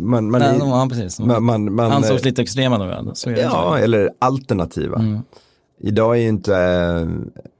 [0.00, 1.20] man, man, Nej, ja, precis.
[1.20, 3.14] Man, man, man, Ansågs lite extrema då.
[3.14, 4.98] Så ja, eller alternativa.
[4.98, 5.20] Mm.
[5.80, 6.56] Idag är ju inte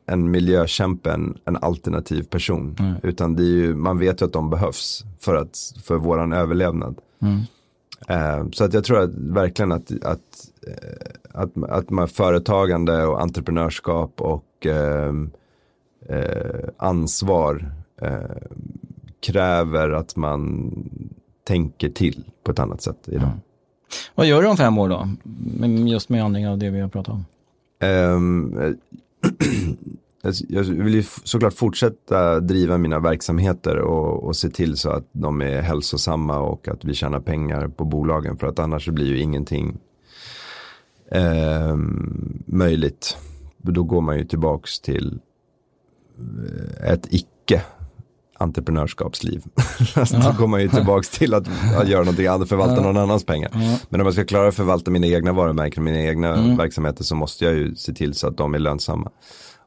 [0.07, 2.77] en miljökämpe en, en alternativ person.
[2.79, 2.95] Mm.
[3.03, 6.99] Utan det är ju, man vet ju att de behövs för, att, för våran överlevnad.
[7.23, 7.41] Mm.
[8.11, 13.21] Uh, så att jag tror att, verkligen att, att Eh, att, att man företagande och
[13.21, 15.15] entreprenörskap och eh,
[16.09, 18.19] eh, ansvar eh,
[19.21, 20.71] kräver att man
[21.45, 23.23] tänker till på ett annat sätt idag.
[23.23, 23.41] Mm.
[24.15, 25.09] Vad gör du om fem år då?
[25.89, 27.25] Just med anledning av det vi har pratat om.
[30.23, 35.43] Jag vill ju såklart fortsätta driva mina verksamheter och, och, se till så att de
[35.43, 39.79] är hälsosamma och att vi tjänar pengar på bolagen för att annars blir ju ingenting
[41.11, 41.77] eh,
[42.47, 43.17] möjligt.
[43.57, 45.19] Då går man ju tillbaks till
[46.19, 47.63] eh, ett icke
[48.39, 49.45] entreprenörskapsliv.
[49.95, 53.25] alltså, då går man ju tillbaks till att, att göra någonting annat, förvalta någon annans
[53.25, 53.51] pengar.
[53.89, 56.57] Men om jag ska klara att förvalta mina egna varumärken, mina egna mm.
[56.57, 59.11] verksamheter så måste jag ju se till så att de är lönsamma.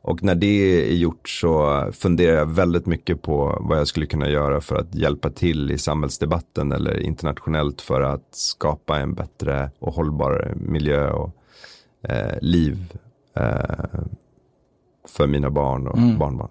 [0.04, 4.30] Och när det är gjort så funderar jag väldigt mycket på vad jag skulle kunna
[4.30, 9.94] göra för att hjälpa till i samhällsdebatten eller internationellt för att skapa en bättre och
[9.94, 11.32] hållbar miljö och
[12.02, 12.94] eh, liv
[13.36, 14.00] eh,
[15.08, 16.18] för mina barn och mm.
[16.18, 16.50] barnbarn.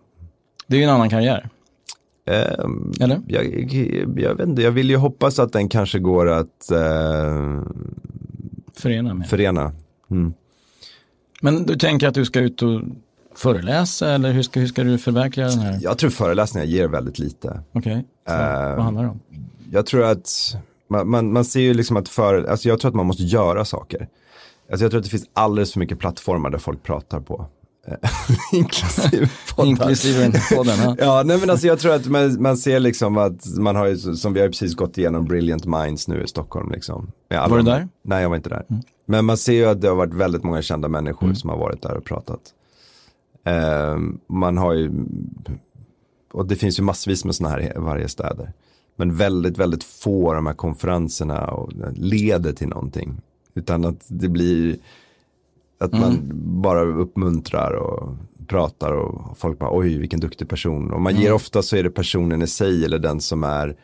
[0.67, 1.49] Det är ju en annan karriär.
[2.25, 2.65] Eh,
[3.01, 3.21] Eller?
[3.27, 3.45] Jag,
[4.17, 7.63] jag, vet inte, jag vill ju hoppas att den kanske går att eh,
[8.77, 9.15] förena.
[9.15, 9.29] Med.
[9.29, 9.73] förena.
[10.11, 10.35] Mm.
[11.41, 12.81] Men du tänker att du ska ut och
[13.35, 15.79] föreläsa eller hur ska, hur ska du förverkliga den här?
[15.83, 17.61] Jag tror föreläsningar ger väldigt lite.
[17.73, 18.37] Okej, okay.
[18.37, 19.21] uh, vad handlar det om?
[19.71, 20.57] Jag tror att
[20.89, 23.65] man, man, man, ser ju liksom att för, alltså jag tror att man måste göra
[23.65, 24.09] saker.
[24.71, 27.47] Alltså jag tror att det finns alldeles för mycket plattformar där folk pratar på.
[28.53, 29.71] Inklusive podden.
[29.71, 30.97] Inklusive podden, ja.
[30.99, 33.97] ja, nej men alltså jag tror att man, man ser liksom att man har ju,
[33.97, 37.13] som vi har precis gått igenom Brilliant Minds nu i Stockholm liksom.
[37.29, 37.89] Var du där?
[38.03, 38.67] Nej, jag var inte där.
[38.71, 38.83] Mm.
[39.07, 41.37] Men man ser ju att det har varit väldigt många kända människor mm.
[41.37, 42.41] som har varit där och pratat.
[43.45, 44.91] Eh, man har ju,
[46.33, 48.53] och det finns ju massvis med sådana här i varje städer.
[48.97, 53.21] Men väldigt, väldigt få av de här konferenserna och leder till någonting.
[53.55, 54.77] Utan att det blir
[55.79, 56.63] att man mm.
[56.63, 60.93] bara uppmuntrar och pratar och folk bara oj vilken duktig person.
[60.93, 61.37] Och man ger mm.
[61.37, 63.77] ofta så är det personen i sig eller den som är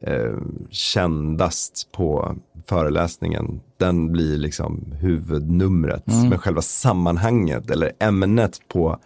[0.00, 0.36] eh,
[0.70, 3.60] kändast på föreläsningen.
[3.76, 6.08] Den blir liksom huvudnumret.
[6.08, 6.28] Mm.
[6.28, 8.98] Men själva sammanhanget eller ämnet på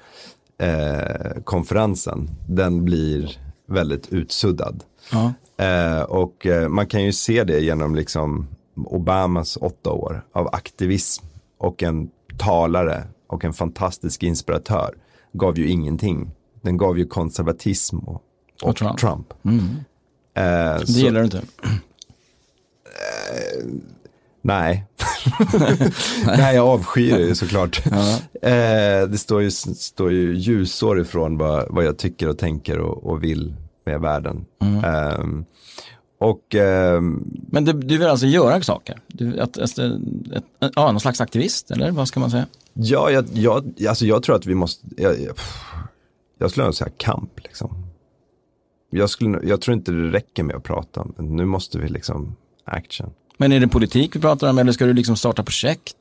[0.59, 4.85] eh, konferensen den blir väldigt utsuddad.
[5.13, 5.33] Ja.
[5.65, 11.25] Eh, och eh, man kan ju se det genom liksom Obamas åtta år av aktivism
[11.59, 14.95] och en talare och en fantastisk inspiratör
[15.33, 16.31] gav ju ingenting.
[16.61, 18.23] Den gav ju konservatism och,
[18.63, 18.99] och, och Trump.
[18.99, 19.35] Trump.
[19.45, 19.69] Mm.
[20.35, 21.39] Eh, det så, gillar du inte?
[21.39, 21.43] Eh,
[24.43, 24.85] nej.
[26.27, 27.83] nej, jag avskyr det såklart.
[27.91, 28.19] Ja.
[28.49, 33.07] Eh, det står ju, står ju ljusår ifrån vad, vad jag tycker och tänker och,
[33.07, 34.45] och vill med världen.
[34.61, 34.85] Mm.
[34.85, 35.45] Ehm,
[36.19, 37.01] och, eh,
[37.51, 38.99] Men du, du, vill alltså göra saker?
[39.07, 42.47] Du, att, att, att, ja, någon slags aktivist eller vad ska man säga?
[42.73, 45.37] Ja, jag, jag, alltså jag tror att vi måste, jag, jag,
[46.39, 47.82] jag skulle nog säga kamp liksom.
[48.93, 52.37] Jag, skulle, jag tror inte det räcker med att prata, men nu måste vi liksom
[52.65, 53.11] action.
[53.37, 55.97] Men är det politik vi pratar om eller ska du liksom starta projekt?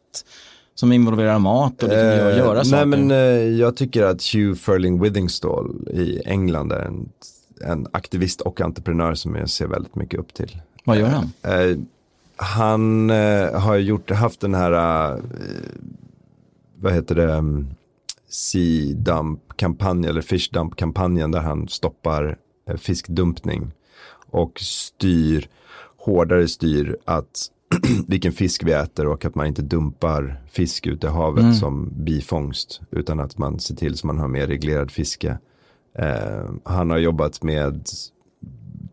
[0.75, 2.85] som involverar mat och liksom eh, göra saker?
[2.85, 3.17] Nej men eh,
[3.59, 7.09] jag tycker att Hugh Furling Withingstall i England är en
[7.63, 10.61] en aktivist och entreprenör som jag ser väldigt mycket upp till.
[10.83, 11.31] Vad gör han?
[11.41, 11.77] Eh,
[12.35, 15.19] han eh, har gjort, haft den här, eh,
[16.75, 17.67] vad heter det, um,
[18.29, 22.35] Sea Dump-kampanjen eller Fish Dump-kampanjen där han stoppar eh,
[22.77, 23.71] fiskdumpning
[24.29, 25.47] och styr,
[25.97, 27.47] hårdare styr att
[28.07, 31.53] vilken fisk vi äter och att man inte dumpar fisk ute i havet mm.
[31.53, 35.37] som bifångst utan att man ser till så man har mer reglerad fiske.
[35.97, 37.87] Eh, han har jobbat med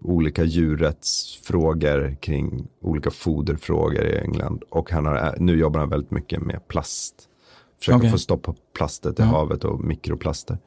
[0.01, 4.63] olika djurrättsfrågor kring olika foderfrågor i England.
[4.71, 7.15] Och han har, nu jobbar han väldigt mycket med plast.
[7.79, 8.11] Försöka Okej.
[8.11, 9.27] få stopp på plastet i Ja.
[9.27, 10.59] havet och mikroplaster.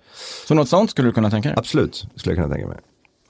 [0.47, 1.57] Så något sånt skulle du kunna tänka dig?
[1.57, 2.77] Absolut, skulle jag kunna tänka mig.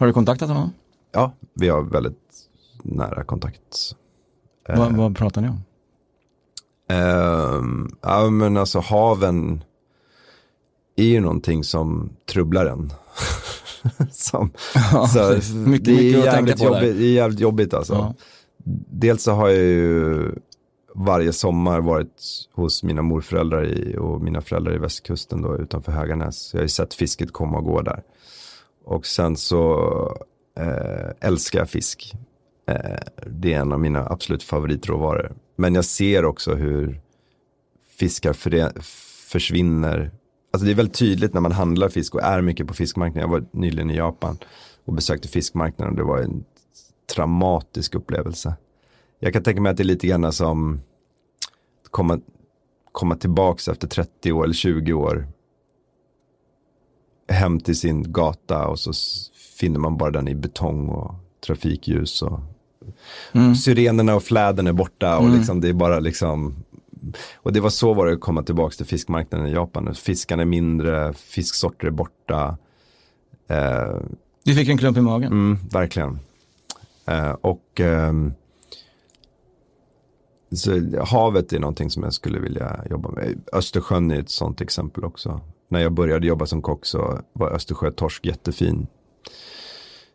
[0.02, 0.74] Har du kontaktat honom?
[1.12, 2.18] Ja, vi har väldigt
[2.84, 3.96] nära kontakt.
[4.70, 5.64] Eh, Vad, pratar ni om?
[6.88, 9.64] Ehm, ja men alltså haven
[10.96, 12.94] är ju någonting som trubblar en.
[14.12, 14.52] som,
[15.14, 15.54] så, precis.
[15.54, 17.94] Mycket- det, är mycket jävligt jobbigt, det är jävligt jobbigt alltså.
[17.94, 18.14] Ja.
[18.92, 20.32] Dels så har jag ju
[20.96, 22.22] varje sommar varit
[22.54, 26.54] hos mina morföräldrar i, och mina föräldrar i västkusten då utanför Höganäs.
[26.54, 28.04] Jag har ju sett fisket komma och gå där.
[28.86, 29.78] Och sen så
[30.58, 32.14] eh, älskar jag fisk.
[32.68, 35.36] Eh, det är en av mina absolut favoritråvaror.
[35.56, 37.02] Men jag ser också hur
[37.90, 38.82] fiskar för,
[39.30, 40.12] försvinner.
[40.54, 43.32] Alltså det är väldigt tydligt när man handlar fisk och är mycket på fiskmarknaden.
[43.32, 44.38] Jag var nyligen i Japan
[44.86, 45.96] och besökte fiskmarknaden.
[45.96, 46.44] Det var en
[47.16, 48.54] traumatisk upplevelse.
[49.20, 50.82] Jag kan tänka mig att det är lite grann som
[51.84, 52.20] att komma,
[52.92, 55.28] komma tillbaka efter 30 år eller 20 år
[57.28, 58.92] hem till sin gata och så
[59.60, 61.16] finner man bara den i betong och
[61.46, 62.40] trafikljus och
[63.32, 63.56] Mm.
[63.56, 65.38] syrenerna och fläden är borta och Mm.
[65.38, 66.56] liksom det är bara liksom
[67.36, 69.96] och det var så var det att komma tillbaka till fiskmarknaden i Japan.
[69.96, 72.58] Fiskarna är mindre, fisksorter är borta.
[73.48, 73.96] Eh,
[74.44, 75.32] Du fick en klump i magen?
[75.32, 76.20] Mm, verkligen.
[77.06, 78.34] Eh, och ehm,
[80.56, 83.42] så havet är någonting som jag skulle vilja jobba med.
[83.54, 85.42] Östersjön är ett sånt exempel också.
[85.72, 88.88] När jag började jobba som kock så var Östersjötorsk jättefin.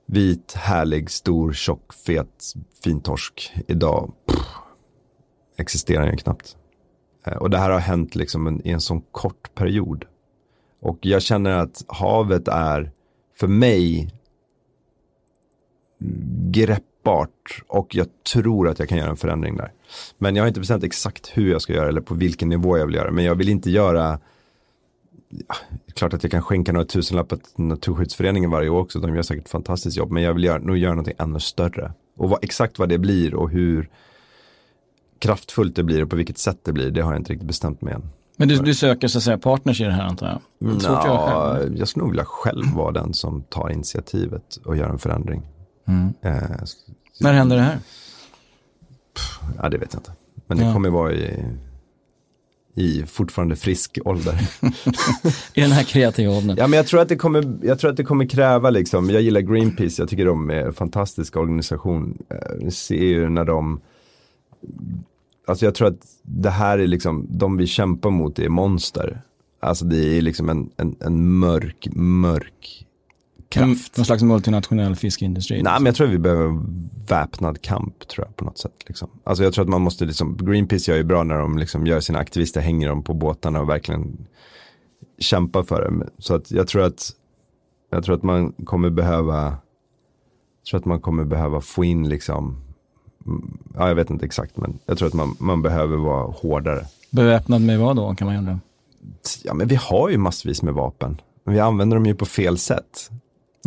[0.06, 2.52] Vit, härlig, stor, tjock, fet,
[2.84, 3.52] fin torsk.
[3.66, 4.46] Idag pff,
[5.56, 6.56] existerar den knappt.
[7.26, 10.04] Eh, och det här har hänt liksom en, i en sån kort period.
[10.80, 12.90] Och jag känner att havet är
[13.38, 14.10] för mig
[16.50, 19.72] greppbart och jag tror att jag kan göra en förändring där.
[20.18, 22.86] Men jag har inte bestämt exakt hur jag ska göra eller på vilken nivå jag
[22.86, 23.10] vill göra.
[23.10, 24.18] Men jag vill inte göra,
[25.48, 25.54] ja,
[25.94, 28.98] klart att jag kan skänka några tusenlappar till Naturskyddsföreningen varje år också.
[28.98, 30.10] De gör säkert ett fantastiskt jobb.
[30.10, 31.92] Men jag vill göra, nog göra någonting ännu större.
[32.16, 33.90] Och vad, exakt vad det blir och hur
[35.18, 37.80] kraftfullt det blir och på vilket sätt det blir, det har jag inte riktigt bestämt
[37.80, 38.08] mig än.
[38.36, 40.40] Men du, du söker så att säga partners i det här antar jag?
[40.58, 45.48] Nå, jag skulle nog vilja själv vara den som tar initiativet och gör en förändring.
[45.88, 46.14] Mm.
[46.22, 46.50] Eh,
[47.20, 47.78] När händer det här?
[49.62, 50.12] Ja, det vet jag inte.
[50.46, 50.72] Men det Ja.
[50.72, 51.44] kommer vara i,
[52.78, 54.34] i fortfarande frisk ålder.
[55.54, 56.56] I den här kreativa åldern?
[56.58, 59.22] ja, men jag tror att det kommer, jag tror att det kommer kräva liksom, jag
[59.22, 62.18] gillar Greenpeace, jag tycker de är en fantastisk organisation.
[62.30, 63.80] Eh, Vi ser ju när de,
[65.46, 69.20] alltså jag tror att det här är liksom, de vi kämpar mot är monster.
[69.60, 72.86] Alltså det är liksom en, en, en mörk, mörk
[73.48, 73.96] kraft.
[73.96, 75.62] Någon slags multinationell fiskindustri?
[75.62, 76.60] Nej, men jag tror att vi behöver
[77.08, 78.84] väpnad kamp tror jag på något sätt.
[78.86, 79.08] Liksom.
[79.24, 82.00] Alltså jag tror att man måste, liksom, Greenpeace gör ju bra när de liksom gör
[82.00, 84.26] sina aktivister, hänger dem på båtarna och verkligen
[85.18, 86.08] kämpar för det.
[86.18, 87.10] Så att jag tror att,
[87.90, 92.62] jag tror att man kommer behöva, jag tror att man kommer behöva få in liksom,
[93.26, 96.86] mm, ja jag vet inte exakt men jag tror att man, man behöver vara hårdare.
[97.10, 98.60] Beväpnad med vad då kan man undra?
[99.44, 102.58] Ja men vi har ju massvis med vapen, men vi använder dem ju på fel
[102.58, 103.10] sätt.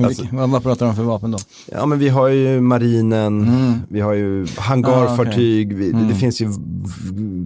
[0.06, 1.38] Alltså- vad, pratar de för vapen då?
[1.66, 3.80] Ja men vi har ju marinen, Mm.
[3.90, 6.08] vi har ju hangarfartyg, vi, Mm.
[6.08, 6.50] det finns ju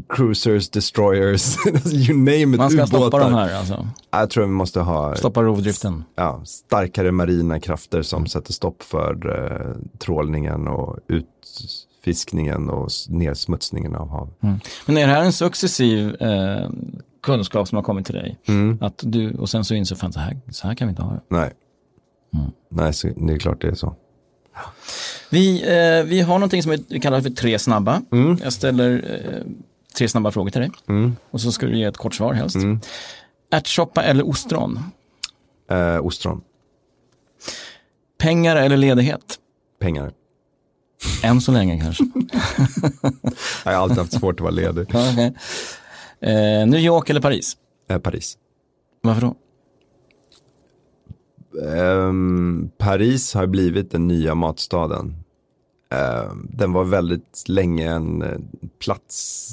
[0.10, 1.56] cruisers, destroyers,
[1.94, 3.20] you name it, Man ska stoppa ubåtar.
[3.20, 3.88] de här alltså?
[4.12, 6.04] Ja, Jag tror vi måste ha Stoppa rovdriften?
[6.16, 14.10] ja, starkare marina krafter som sätter stopp för eh, trålningen och utfiskningen och nedsmutsningen av
[14.10, 14.30] hav.
[14.86, 16.70] Men är det här en successiv eh,
[17.24, 18.38] kunskap som har kommit till dig?
[18.48, 18.78] Mm.
[18.82, 21.12] Att du, och sen så inser fan så här, så här kan vi inte ha
[21.14, 21.22] det.
[21.30, 21.52] Nej,
[22.34, 22.52] Mm.
[22.70, 23.96] Nej så, det är klart det är så.
[25.30, 28.02] Vi, eh, vi har någonting som vi kallar för tre snabba.
[28.12, 28.38] Mm.
[28.44, 28.92] Jag ställer
[29.36, 29.42] eh,
[29.98, 30.72] tre snabba frågor till dig.
[30.90, 31.16] Mm.
[31.32, 32.56] Och så ska du ge ett kort svar helst.
[32.56, 32.80] Mm.
[33.52, 34.80] Ärtsoppa eller ostron?
[35.72, 36.42] Eh, ostron,
[38.18, 39.40] Pengar eller ledighet?
[39.80, 40.12] pengar.
[41.24, 42.04] Än så länge kanske.
[43.66, 44.86] Jag har alltid haft svårt att vara ledig.
[44.96, 45.34] Okej.
[46.22, 47.58] eh, New York eller Paris?
[47.90, 48.38] Eh, Paris.
[49.02, 49.36] Varför då?
[51.62, 55.16] Ehm, Paris har blivit den nya matstaden.
[55.90, 58.38] Ehm, den var väldigt länge en eh,
[58.80, 59.50] plats,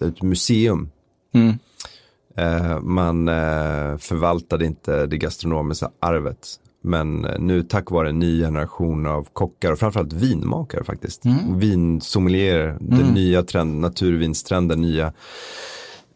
[0.00, 0.90] ett museum.
[1.34, 1.58] Mm.
[2.36, 6.60] Eh, man eh, förvaltade inte det gastronomiska arvet.
[6.82, 11.24] Men eh, nu tack vare en ny generation av kockar och framförallt vinmakare faktiskt.
[11.24, 11.58] Mm.
[11.58, 13.14] Vinsommelier, den Mm.
[13.14, 15.12] nya trend, naturvinstrenden, nya.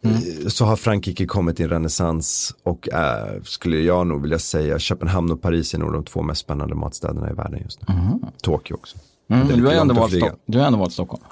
[0.03, 0.17] Mm.
[0.17, 4.79] Eh, Så har Frankrike kommit i en renässans och är, skulle jag nog vilja säga,
[4.79, 7.95] Köpenhamn och Paris är nog de två mest spännande matstäderna i världen just nu.
[7.95, 8.25] Mhm.
[8.41, 8.97] Tokyo också.
[9.29, 9.47] Mm.
[9.47, 10.07] Du, har ändå.
[10.07, 11.23] Stock- du har ändå valt Stockholm.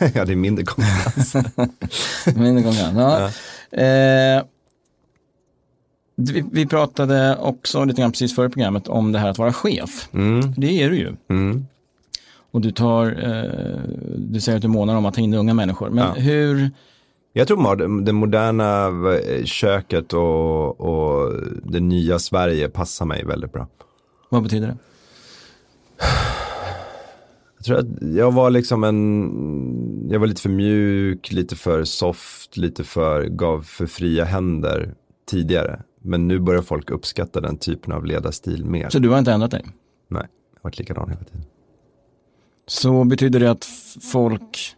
[0.14, 1.34] ja, det är mindre konkurrens.
[2.36, 3.30] mindre konkurrens, ja.
[3.70, 3.78] ja.
[3.82, 4.42] Eh,
[6.16, 10.08] vi, vi, pratade också lite grann precis före programmet om det här att vara chef.
[10.12, 10.54] Mm.
[10.56, 11.12] Det är du ju.
[11.28, 11.66] Mm.
[12.50, 13.80] Och du tar, eh,
[14.16, 15.90] du säger att du månar om att ta in unga människor.
[15.90, 16.12] Men ja.
[16.12, 16.70] hur,
[17.36, 21.32] jag tror det moderna eh, köket och, och
[21.62, 23.68] det nya Sverige passar mig väldigt bra.
[24.28, 24.76] Vad betyder det?
[27.56, 32.56] Jag tror att jag var liksom en, jag var lite för mjuk, lite för soft,
[32.56, 34.94] lite för, gav för fria händer
[35.30, 35.82] tidigare.
[36.02, 38.88] Men nu börjar folk uppskatta den typen av ledarstil mer.
[38.90, 39.62] Så du har inte ändrat dig?
[40.08, 41.44] Nej, jag har varit likadan hela tiden.
[42.66, 43.64] Så betyder det att
[44.12, 44.76] folk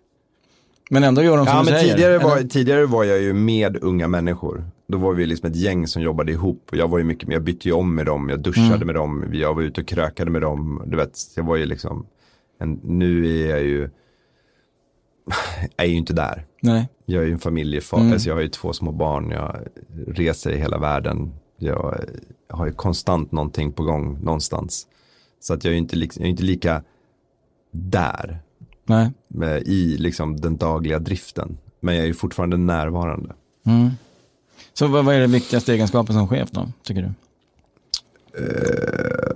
[0.90, 1.94] men ändå gör de som ja, du men säger.
[1.94, 4.70] Tidigare var, tidigare var jag ju med unga människor.
[4.88, 6.68] Då var vi liksom ett gäng som jobbade ihop.
[6.70, 8.86] Och jag var ju mycket, jag bytte ju om med dem, jag duschade mm.
[8.86, 10.82] med dem, jag var ute och krökade med dem.
[10.86, 12.06] Du vet, jag var ju liksom,
[12.60, 13.80] en, nu är jag ju,
[15.76, 16.46] jag är ju inte där.
[16.62, 16.88] Nej.
[17.04, 18.12] Jag är ju en familjefar, mm.
[18.12, 19.56] alltså jag har ju två små barn, jag
[20.06, 21.32] reser i hela världen.
[21.58, 22.00] Jag,
[22.48, 24.86] jag har ju konstant någonting på gång någonstans.
[25.40, 26.82] Så att jag är ju inte, jag är inte lika
[27.70, 28.38] där.
[28.86, 29.62] Nej.
[29.66, 31.58] i liksom den dagliga driften.
[31.80, 33.34] Men jag är ju fortfarande närvarande.
[33.64, 33.90] Mm.
[34.72, 37.08] Så vad, vad, är den viktigaste egenskapen som chef då, tycker du?
[38.40, 39.26] Uh,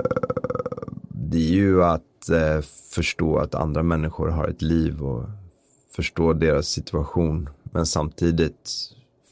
[1.08, 5.24] det är ju att uh, förstå att andra människor har ett liv och
[5.96, 7.48] förstå deras situation.
[7.62, 8.70] Men samtidigt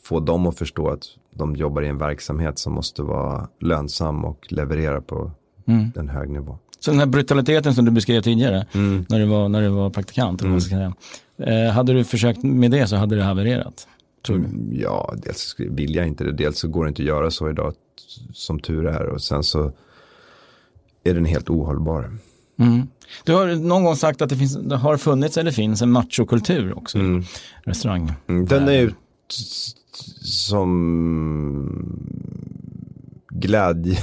[0.05, 4.53] få dem att förstå att de jobbar i en verksamhet som måste vara lönsam och
[4.53, 5.31] leverera på
[5.66, 5.93] mm.
[5.97, 6.59] en hög nivå.
[6.81, 9.07] Så den här brutaliteten som du beskrev tidigare, mm.
[9.09, 10.61] när, du var, när du var praktikant, mm.
[10.61, 10.95] säga,
[11.39, 13.89] eh, hade du försökt med det så hade det havererat?
[14.29, 17.51] Mm, ja, dels vill jag inte det, dels så går det inte att göra så
[17.51, 17.74] idag
[18.33, 19.72] som tur är och sen så
[21.05, 22.11] är den helt ohållbar.
[22.59, 22.89] Mm.
[23.24, 26.79] Du har någon gång sagt att det, finns, det har funnits eller finns en machokultur
[26.79, 27.24] också mm.
[27.64, 28.12] restaurang.
[28.29, 28.93] Mm, den är ju
[30.22, 30.68] som
[33.41, 33.99] glädje,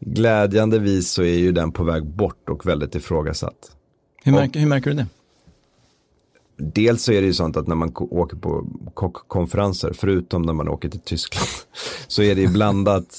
[0.00, 3.76] glädjande vis så är ju den på väg bort och väldigt ifrågasatt.
[4.24, 5.06] Hur märker, och, hur märker du det?
[6.58, 10.68] Dels så är det ju sånt att när man åker på kockkonferenser, förutom när man
[10.68, 11.48] åker till Tyskland,
[12.06, 13.16] så är det blandat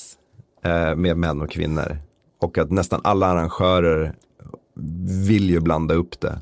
[0.63, 1.97] eh, med män och kvinnor.
[2.39, 4.15] Och att nästan alla arrangörer
[5.27, 6.41] vill ju blanda upp det.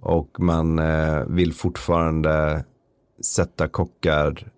[0.00, 2.64] Och man eh, vill fortfarande
[3.24, 4.50] sätta kockar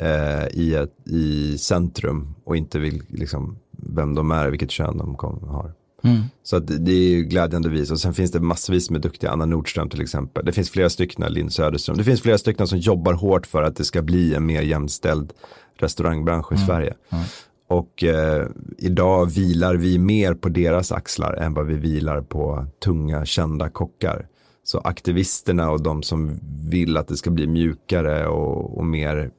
[0.00, 5.16] eh, i, ett, i centrum och inte vill liksom, vem de är, vilket kön de
[5.16, 5.72] kom, har.
[6.02, 6.22] Mm.
[6.42, 7.90] Så att det är ju glädjande vis.
[7.90, 10.44] Och sen finns det massvis med duktiga, Anna Nordström till exempel.
[10.44, 11.96] Det finns flera stycken, Linn Söderström.
[11.96, 15.32] Det finns flera stycken som jobbar hårt för att det ska bli en mer jämställd
[15.76, 16.66] restaurangbransch i mm.
[16.66, 16.94] Sverige.
[17.10, 17.24] Mm.
[17.68, 18.46] Och eh,
[18.78, 24.26] idag vilar vi mer på deras axlar än vad vi vilar på tunga, kända kockar.
[24.64, 29.30] Så aktivisterna och de som vill att det ska bli mjukare och, och mer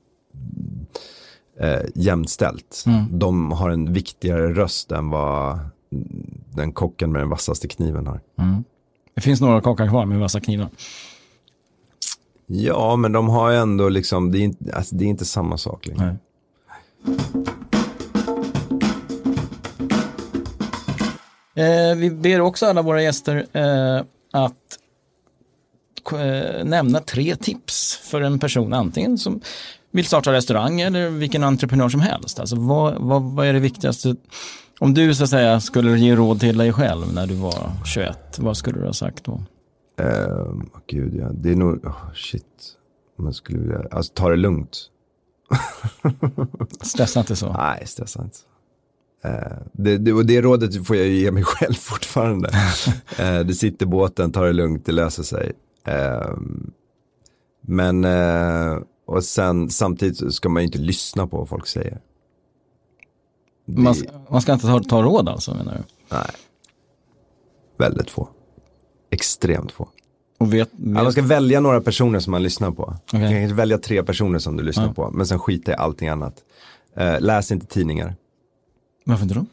[1.60, 2.84] eh, jämställt.
[2.88, 3.20] Mm.
[3.20, 5.60] De har en viktigare röst än vad
[6.56, 8.20] den kocken med den vassaste kniven har.
[8.40, 8.64] Mm.
[9.14, 10.70] Det finns några kockar kvar med vassa knivar.
[12.46, 15.88] Ja, men de har ändå liksom, det är inte, alltså, det är inte samma sak
[15.88, 16.18] längre.
[21.56, 24.80] Eh, vi ber också alla våra gäster eh, att
[26.14, 29.42] eh, nämna tre tips för en person, antingen som
[29.92, 32.40] vill starta restaurang eller vilken entreprenör som helst.
[32.40, 34.16] Alltså vad, vad, vad är det viktigaste?
[34.80, 38.40] Om du så att säga skulle ge råd till dig själv när du var 21,
[38.40, 39.44] vad skulle du ha sagt då?
[40.02, 42.44] Uh, gud ja, det är nog, oh, shit,
[43.18, 44.78] man skulle vilja, alltså ta det lugnt.
[46.82, 47.54] stressa inte så.
[47.54, 48.38] Nej, stressa inte.
[49.26, 52.50] Uh, det, det, det rådet får jag ge mig själv fortfarande.
[53.20, 55.52] uh, det sitter båten, ta det lugnt, det löser sig.
[55.88, 56.38] Uh,
[57.62, 58.06] men
[59.12, 62.02] och sen samtidigt ska man ju inte lyssna på vad folk säger.
[63.66, 63.82] Det...
[63.82, 63.96] Man,
[64.30, 65.84] man, ska inte ta, ta råd alltså menar du?
[66.16, 66.32] Nej.
[67.78, 68.30] Väldigt få.
[69.10, 69.88] Extremt få.
[70.40, 70.98] Och vet, vet...
[70.98, 72.96] Ja, man ska välja några personer som man lyssnar på.
[73.06, 73.20] Okay.
[73.22, 74.94] Man kan välja tre personer som du lyssnar ja.
[74.94, 75.12] på.
[75.12, 76.36] Men sen skita i allting annat.
[77.00, 78.16] Uh, läs inte tidningar.
[79.06, 79.46] Varför inte då?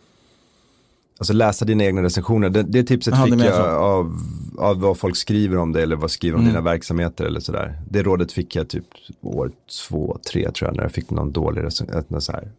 [1.19, 2.51] Alltså läsa dina egna recensioner.
[2.51, 4.19] Det, det tipset Aha, fick jag av,
[4.59, 6.53] av vad folk skriver om det eller vad skriver om mm.
[6.53, 7.81] dina verksamheter eller sådär.
[7.91, 8.85] Det rådet fick jag typ
[9.23, 9.51] år
[9.89, 12.03] två, tre tror jag när jag fick någon dålig recension.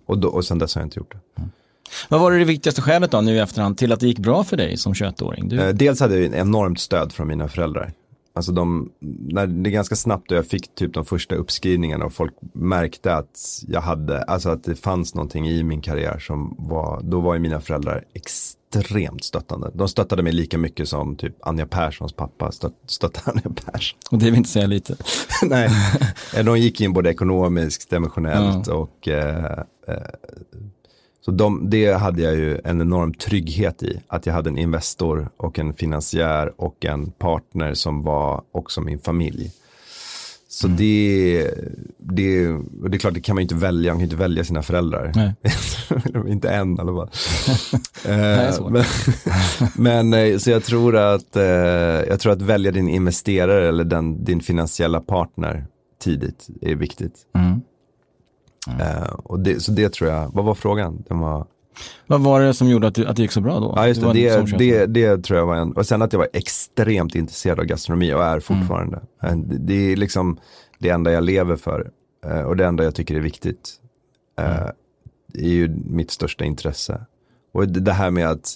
[0.06, 1.42] Och, då, och sen dess har jag inte gjort det.
[1.42, 1.52] Mm.
[2.10, 4.44] Vad var det, det viktigaste skälet då nu i efterhand till att det gick bra
[4.44, 5.48] för dig som 21-åring?
[5.48, 5.60] Du...
[5.60, 7.94] Eh, dels hade jag enormt stöd från mina föräldrar.
[8.34, 12.14] Alltså de, när det är ganska snabbt då jag fick typ de första uppskrivningarna och
[12.14, 17.02] folk märkte att jag hade, alltså att det fanns någonting i min karriär som var,
[17.04, 19.72] då var ju mina föräldrar extremt stöttande.
[19.74, 24.00] De stöttade mig lika mycket som typ Anja Perssons pappa stött, stöttade Anja Persson.
[24.12, 24.96] Och det vill inte säga lite.
[25.44, 25.70] Nej,
[26.46, 28.74] de gick in både ekonomiskt, emotionellt ja.
[28.74, 29.96] och eh, eh,
[31.22, 34.00] så de, det hade jag ju en enorm trygghet i.
[34.08, 39.00] Att jag hade en Investor och en finansiär och en partner som var också min
[39.00, 39.52] familj.
[40.52, 40.78] Så mm.
[40.78, 41.52] det,
[41.98, 42.48] det,
[42.90, 43.92] det är klart, det kan man ju inte välja.
[43.92, 45.34] Man kan ju inte välja sina föräldrar.
[46.28, 47.10] inte än i alla fall.
[48.06, 48.84] eh, men,
[50.10, 54.24] men, eh, så jag tror att, eh, jag tror att välja din investerare eller den,
[54.24, 55.66] din finansiella partner
[56.02, 57.16] tidigt är viktigt.
[57.36, 57.62] Mm.
[58.68, 58.82] Mm.
[58.82, 61.04] Eh, och det, så det tror jag, vad var frågan?
[61.08, 61.48] Den var...
[62.08, 63.74] Vad var det som gjorde att, du, att det gick så bra då?
[63.76, 64.14] Ja, just det.
[64.14, 67.60] Det, det, det, det, tror jag var en, och sen att jag var extremt intresserad
[67.60, 69.02] av gastronomi och är fortfarande.
[69.22, 69.48] Mm.
[69.48, 70.40] Det, det är liksom
[70.80, 71.92] det enda jag lever för
[72.26, 73.76] eh, och det enda jag tycker är viktigt.
[74.40, 74.74] Eh, mm.
[75.28, 77.06] Det är ju mitt största intresse.
[77.52, 78.56] Och det här med att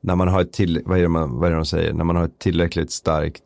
[0.00, 2.04] när man har ett till, vad är, det man, vad är det de säger, när
[2.04, 3.42] man har ett tillräckligt starkt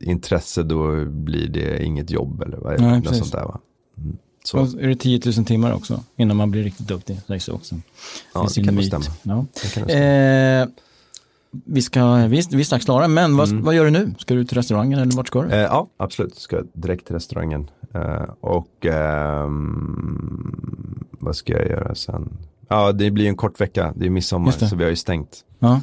[0.00, 3.60] intresse då blir det inget jobb eller vad är det, Nej, sånt där va.
[3.98, 4.18] Mm.
[4.46, 4.58] Så.
[4.58, 7.20] Och är det 10 000 timmar också innan man blir riktigt duktig?
[7.26, 7.74] Sägs också.
[8.34, 9.04] Ja, det kan nog stämma.
[9.22, 9.46] Ja.
[9.62, 10.00] Det kan stämma.
[10.00, 10.68] Eh,
[11.50, 13.64] vi, ska, vi, vi är strax klara, men vad, mm.
[13.64, 14.14] vad gör du nu?
[14.18, 15.50] Ska du till restaurangen eller vart ska du?
[15.50, 16.34] Eh, ja, absolut.
[16.34, 17.70] Ska direkt till restaurangen.
[17.94, 19.50] Eh, och eh,
[21.10, 22.38] vad ska jag göra sen?
[22.68, 23.92] Ja, det blir en kort vecka.
[23.96, 25.44] Det är midsommar, så vi har ju stängt.
[25.58, 25.80] Ja.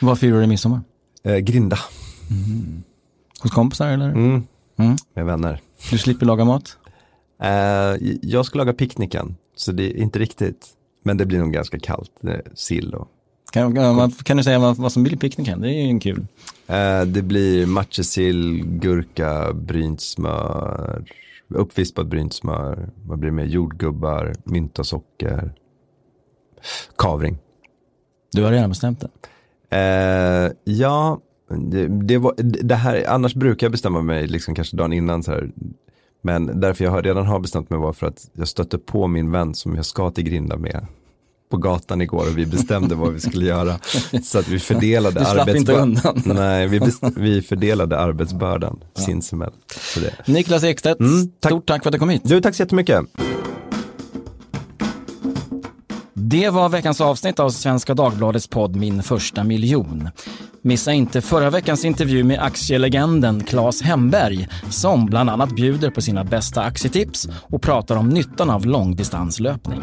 [0.00, 0.80] Vad firar du midsommar?
[1.22, 1.78] Eh, grinda.
[2.30, 2.82] Mm.
[3.40, 4.08] Hos kompisar eller?
[4.08, 4.42] Mm.
[4.76, 4.96] Mm.
[5.14, 5.60] Med vänner.
[5.90, 6.76] Du slipper laga mat?
[7.42, 10.66] Uh, jag ska laga picknicken, så det är inte riktigt,
[11.02, 12.12] men det blir nog ganska kallt,
[12.54, 13.08] sill och
[13.54, 15.60] kan, kan, kan, du säga vad, vad som blir picknicken?
[15.60, 16.26] Det är ju en kul.
[16.70, 21.04] Uh, det blir matjessill, gurka, brynt smör,
[21.48, 25.52] uppvispat brynt smör, vad blir det mer, jordgubbar, mynta socker,
[26.98, 27.38] kavring.
[28.32, 29.08] Du har redan bestämt det?
[29.72, 34.92] Uh, ja, det, det, var, det här, annars brukar jag bestämma mig liksom kanske dagen
[34.92, 35.50] innan så här.
[36.24, 39.54] Men därför jag redan har bestämt mig var för att jag stötte på min vän
[39.54, 40.86] som jag ska till Grinda med
[41.50, 43.78] på gatan igår och vi bestämde vad vi skulle göra.
[44.22, 45.98] Så att vi fördelade arbetsbördan.
[46.24, 46.80] Nej, vi,
[47.16, 49.02] vi fördelade arbetsbördan ja.
[49.02, 49.58] sinsemellan.
[50.26, 51.50] Niklas Ekstedt, mm, tack.
[51.50, 52.22] stort tack för att du kom hit.
[52.24, 53.04] Du, tack så jättemycket.
[56.34, 60.08] Det var veckans avsnitt av Svenska Dagbladets podd Min första miljon.
[60.62, 66.24] Missa inte förra veckans intervju med aktielegenden Claes Hemberg som bland annat bjuder på sina
[66.24, 69.82] bästa aktietips och pratar om nyttan av långdistanslöpning.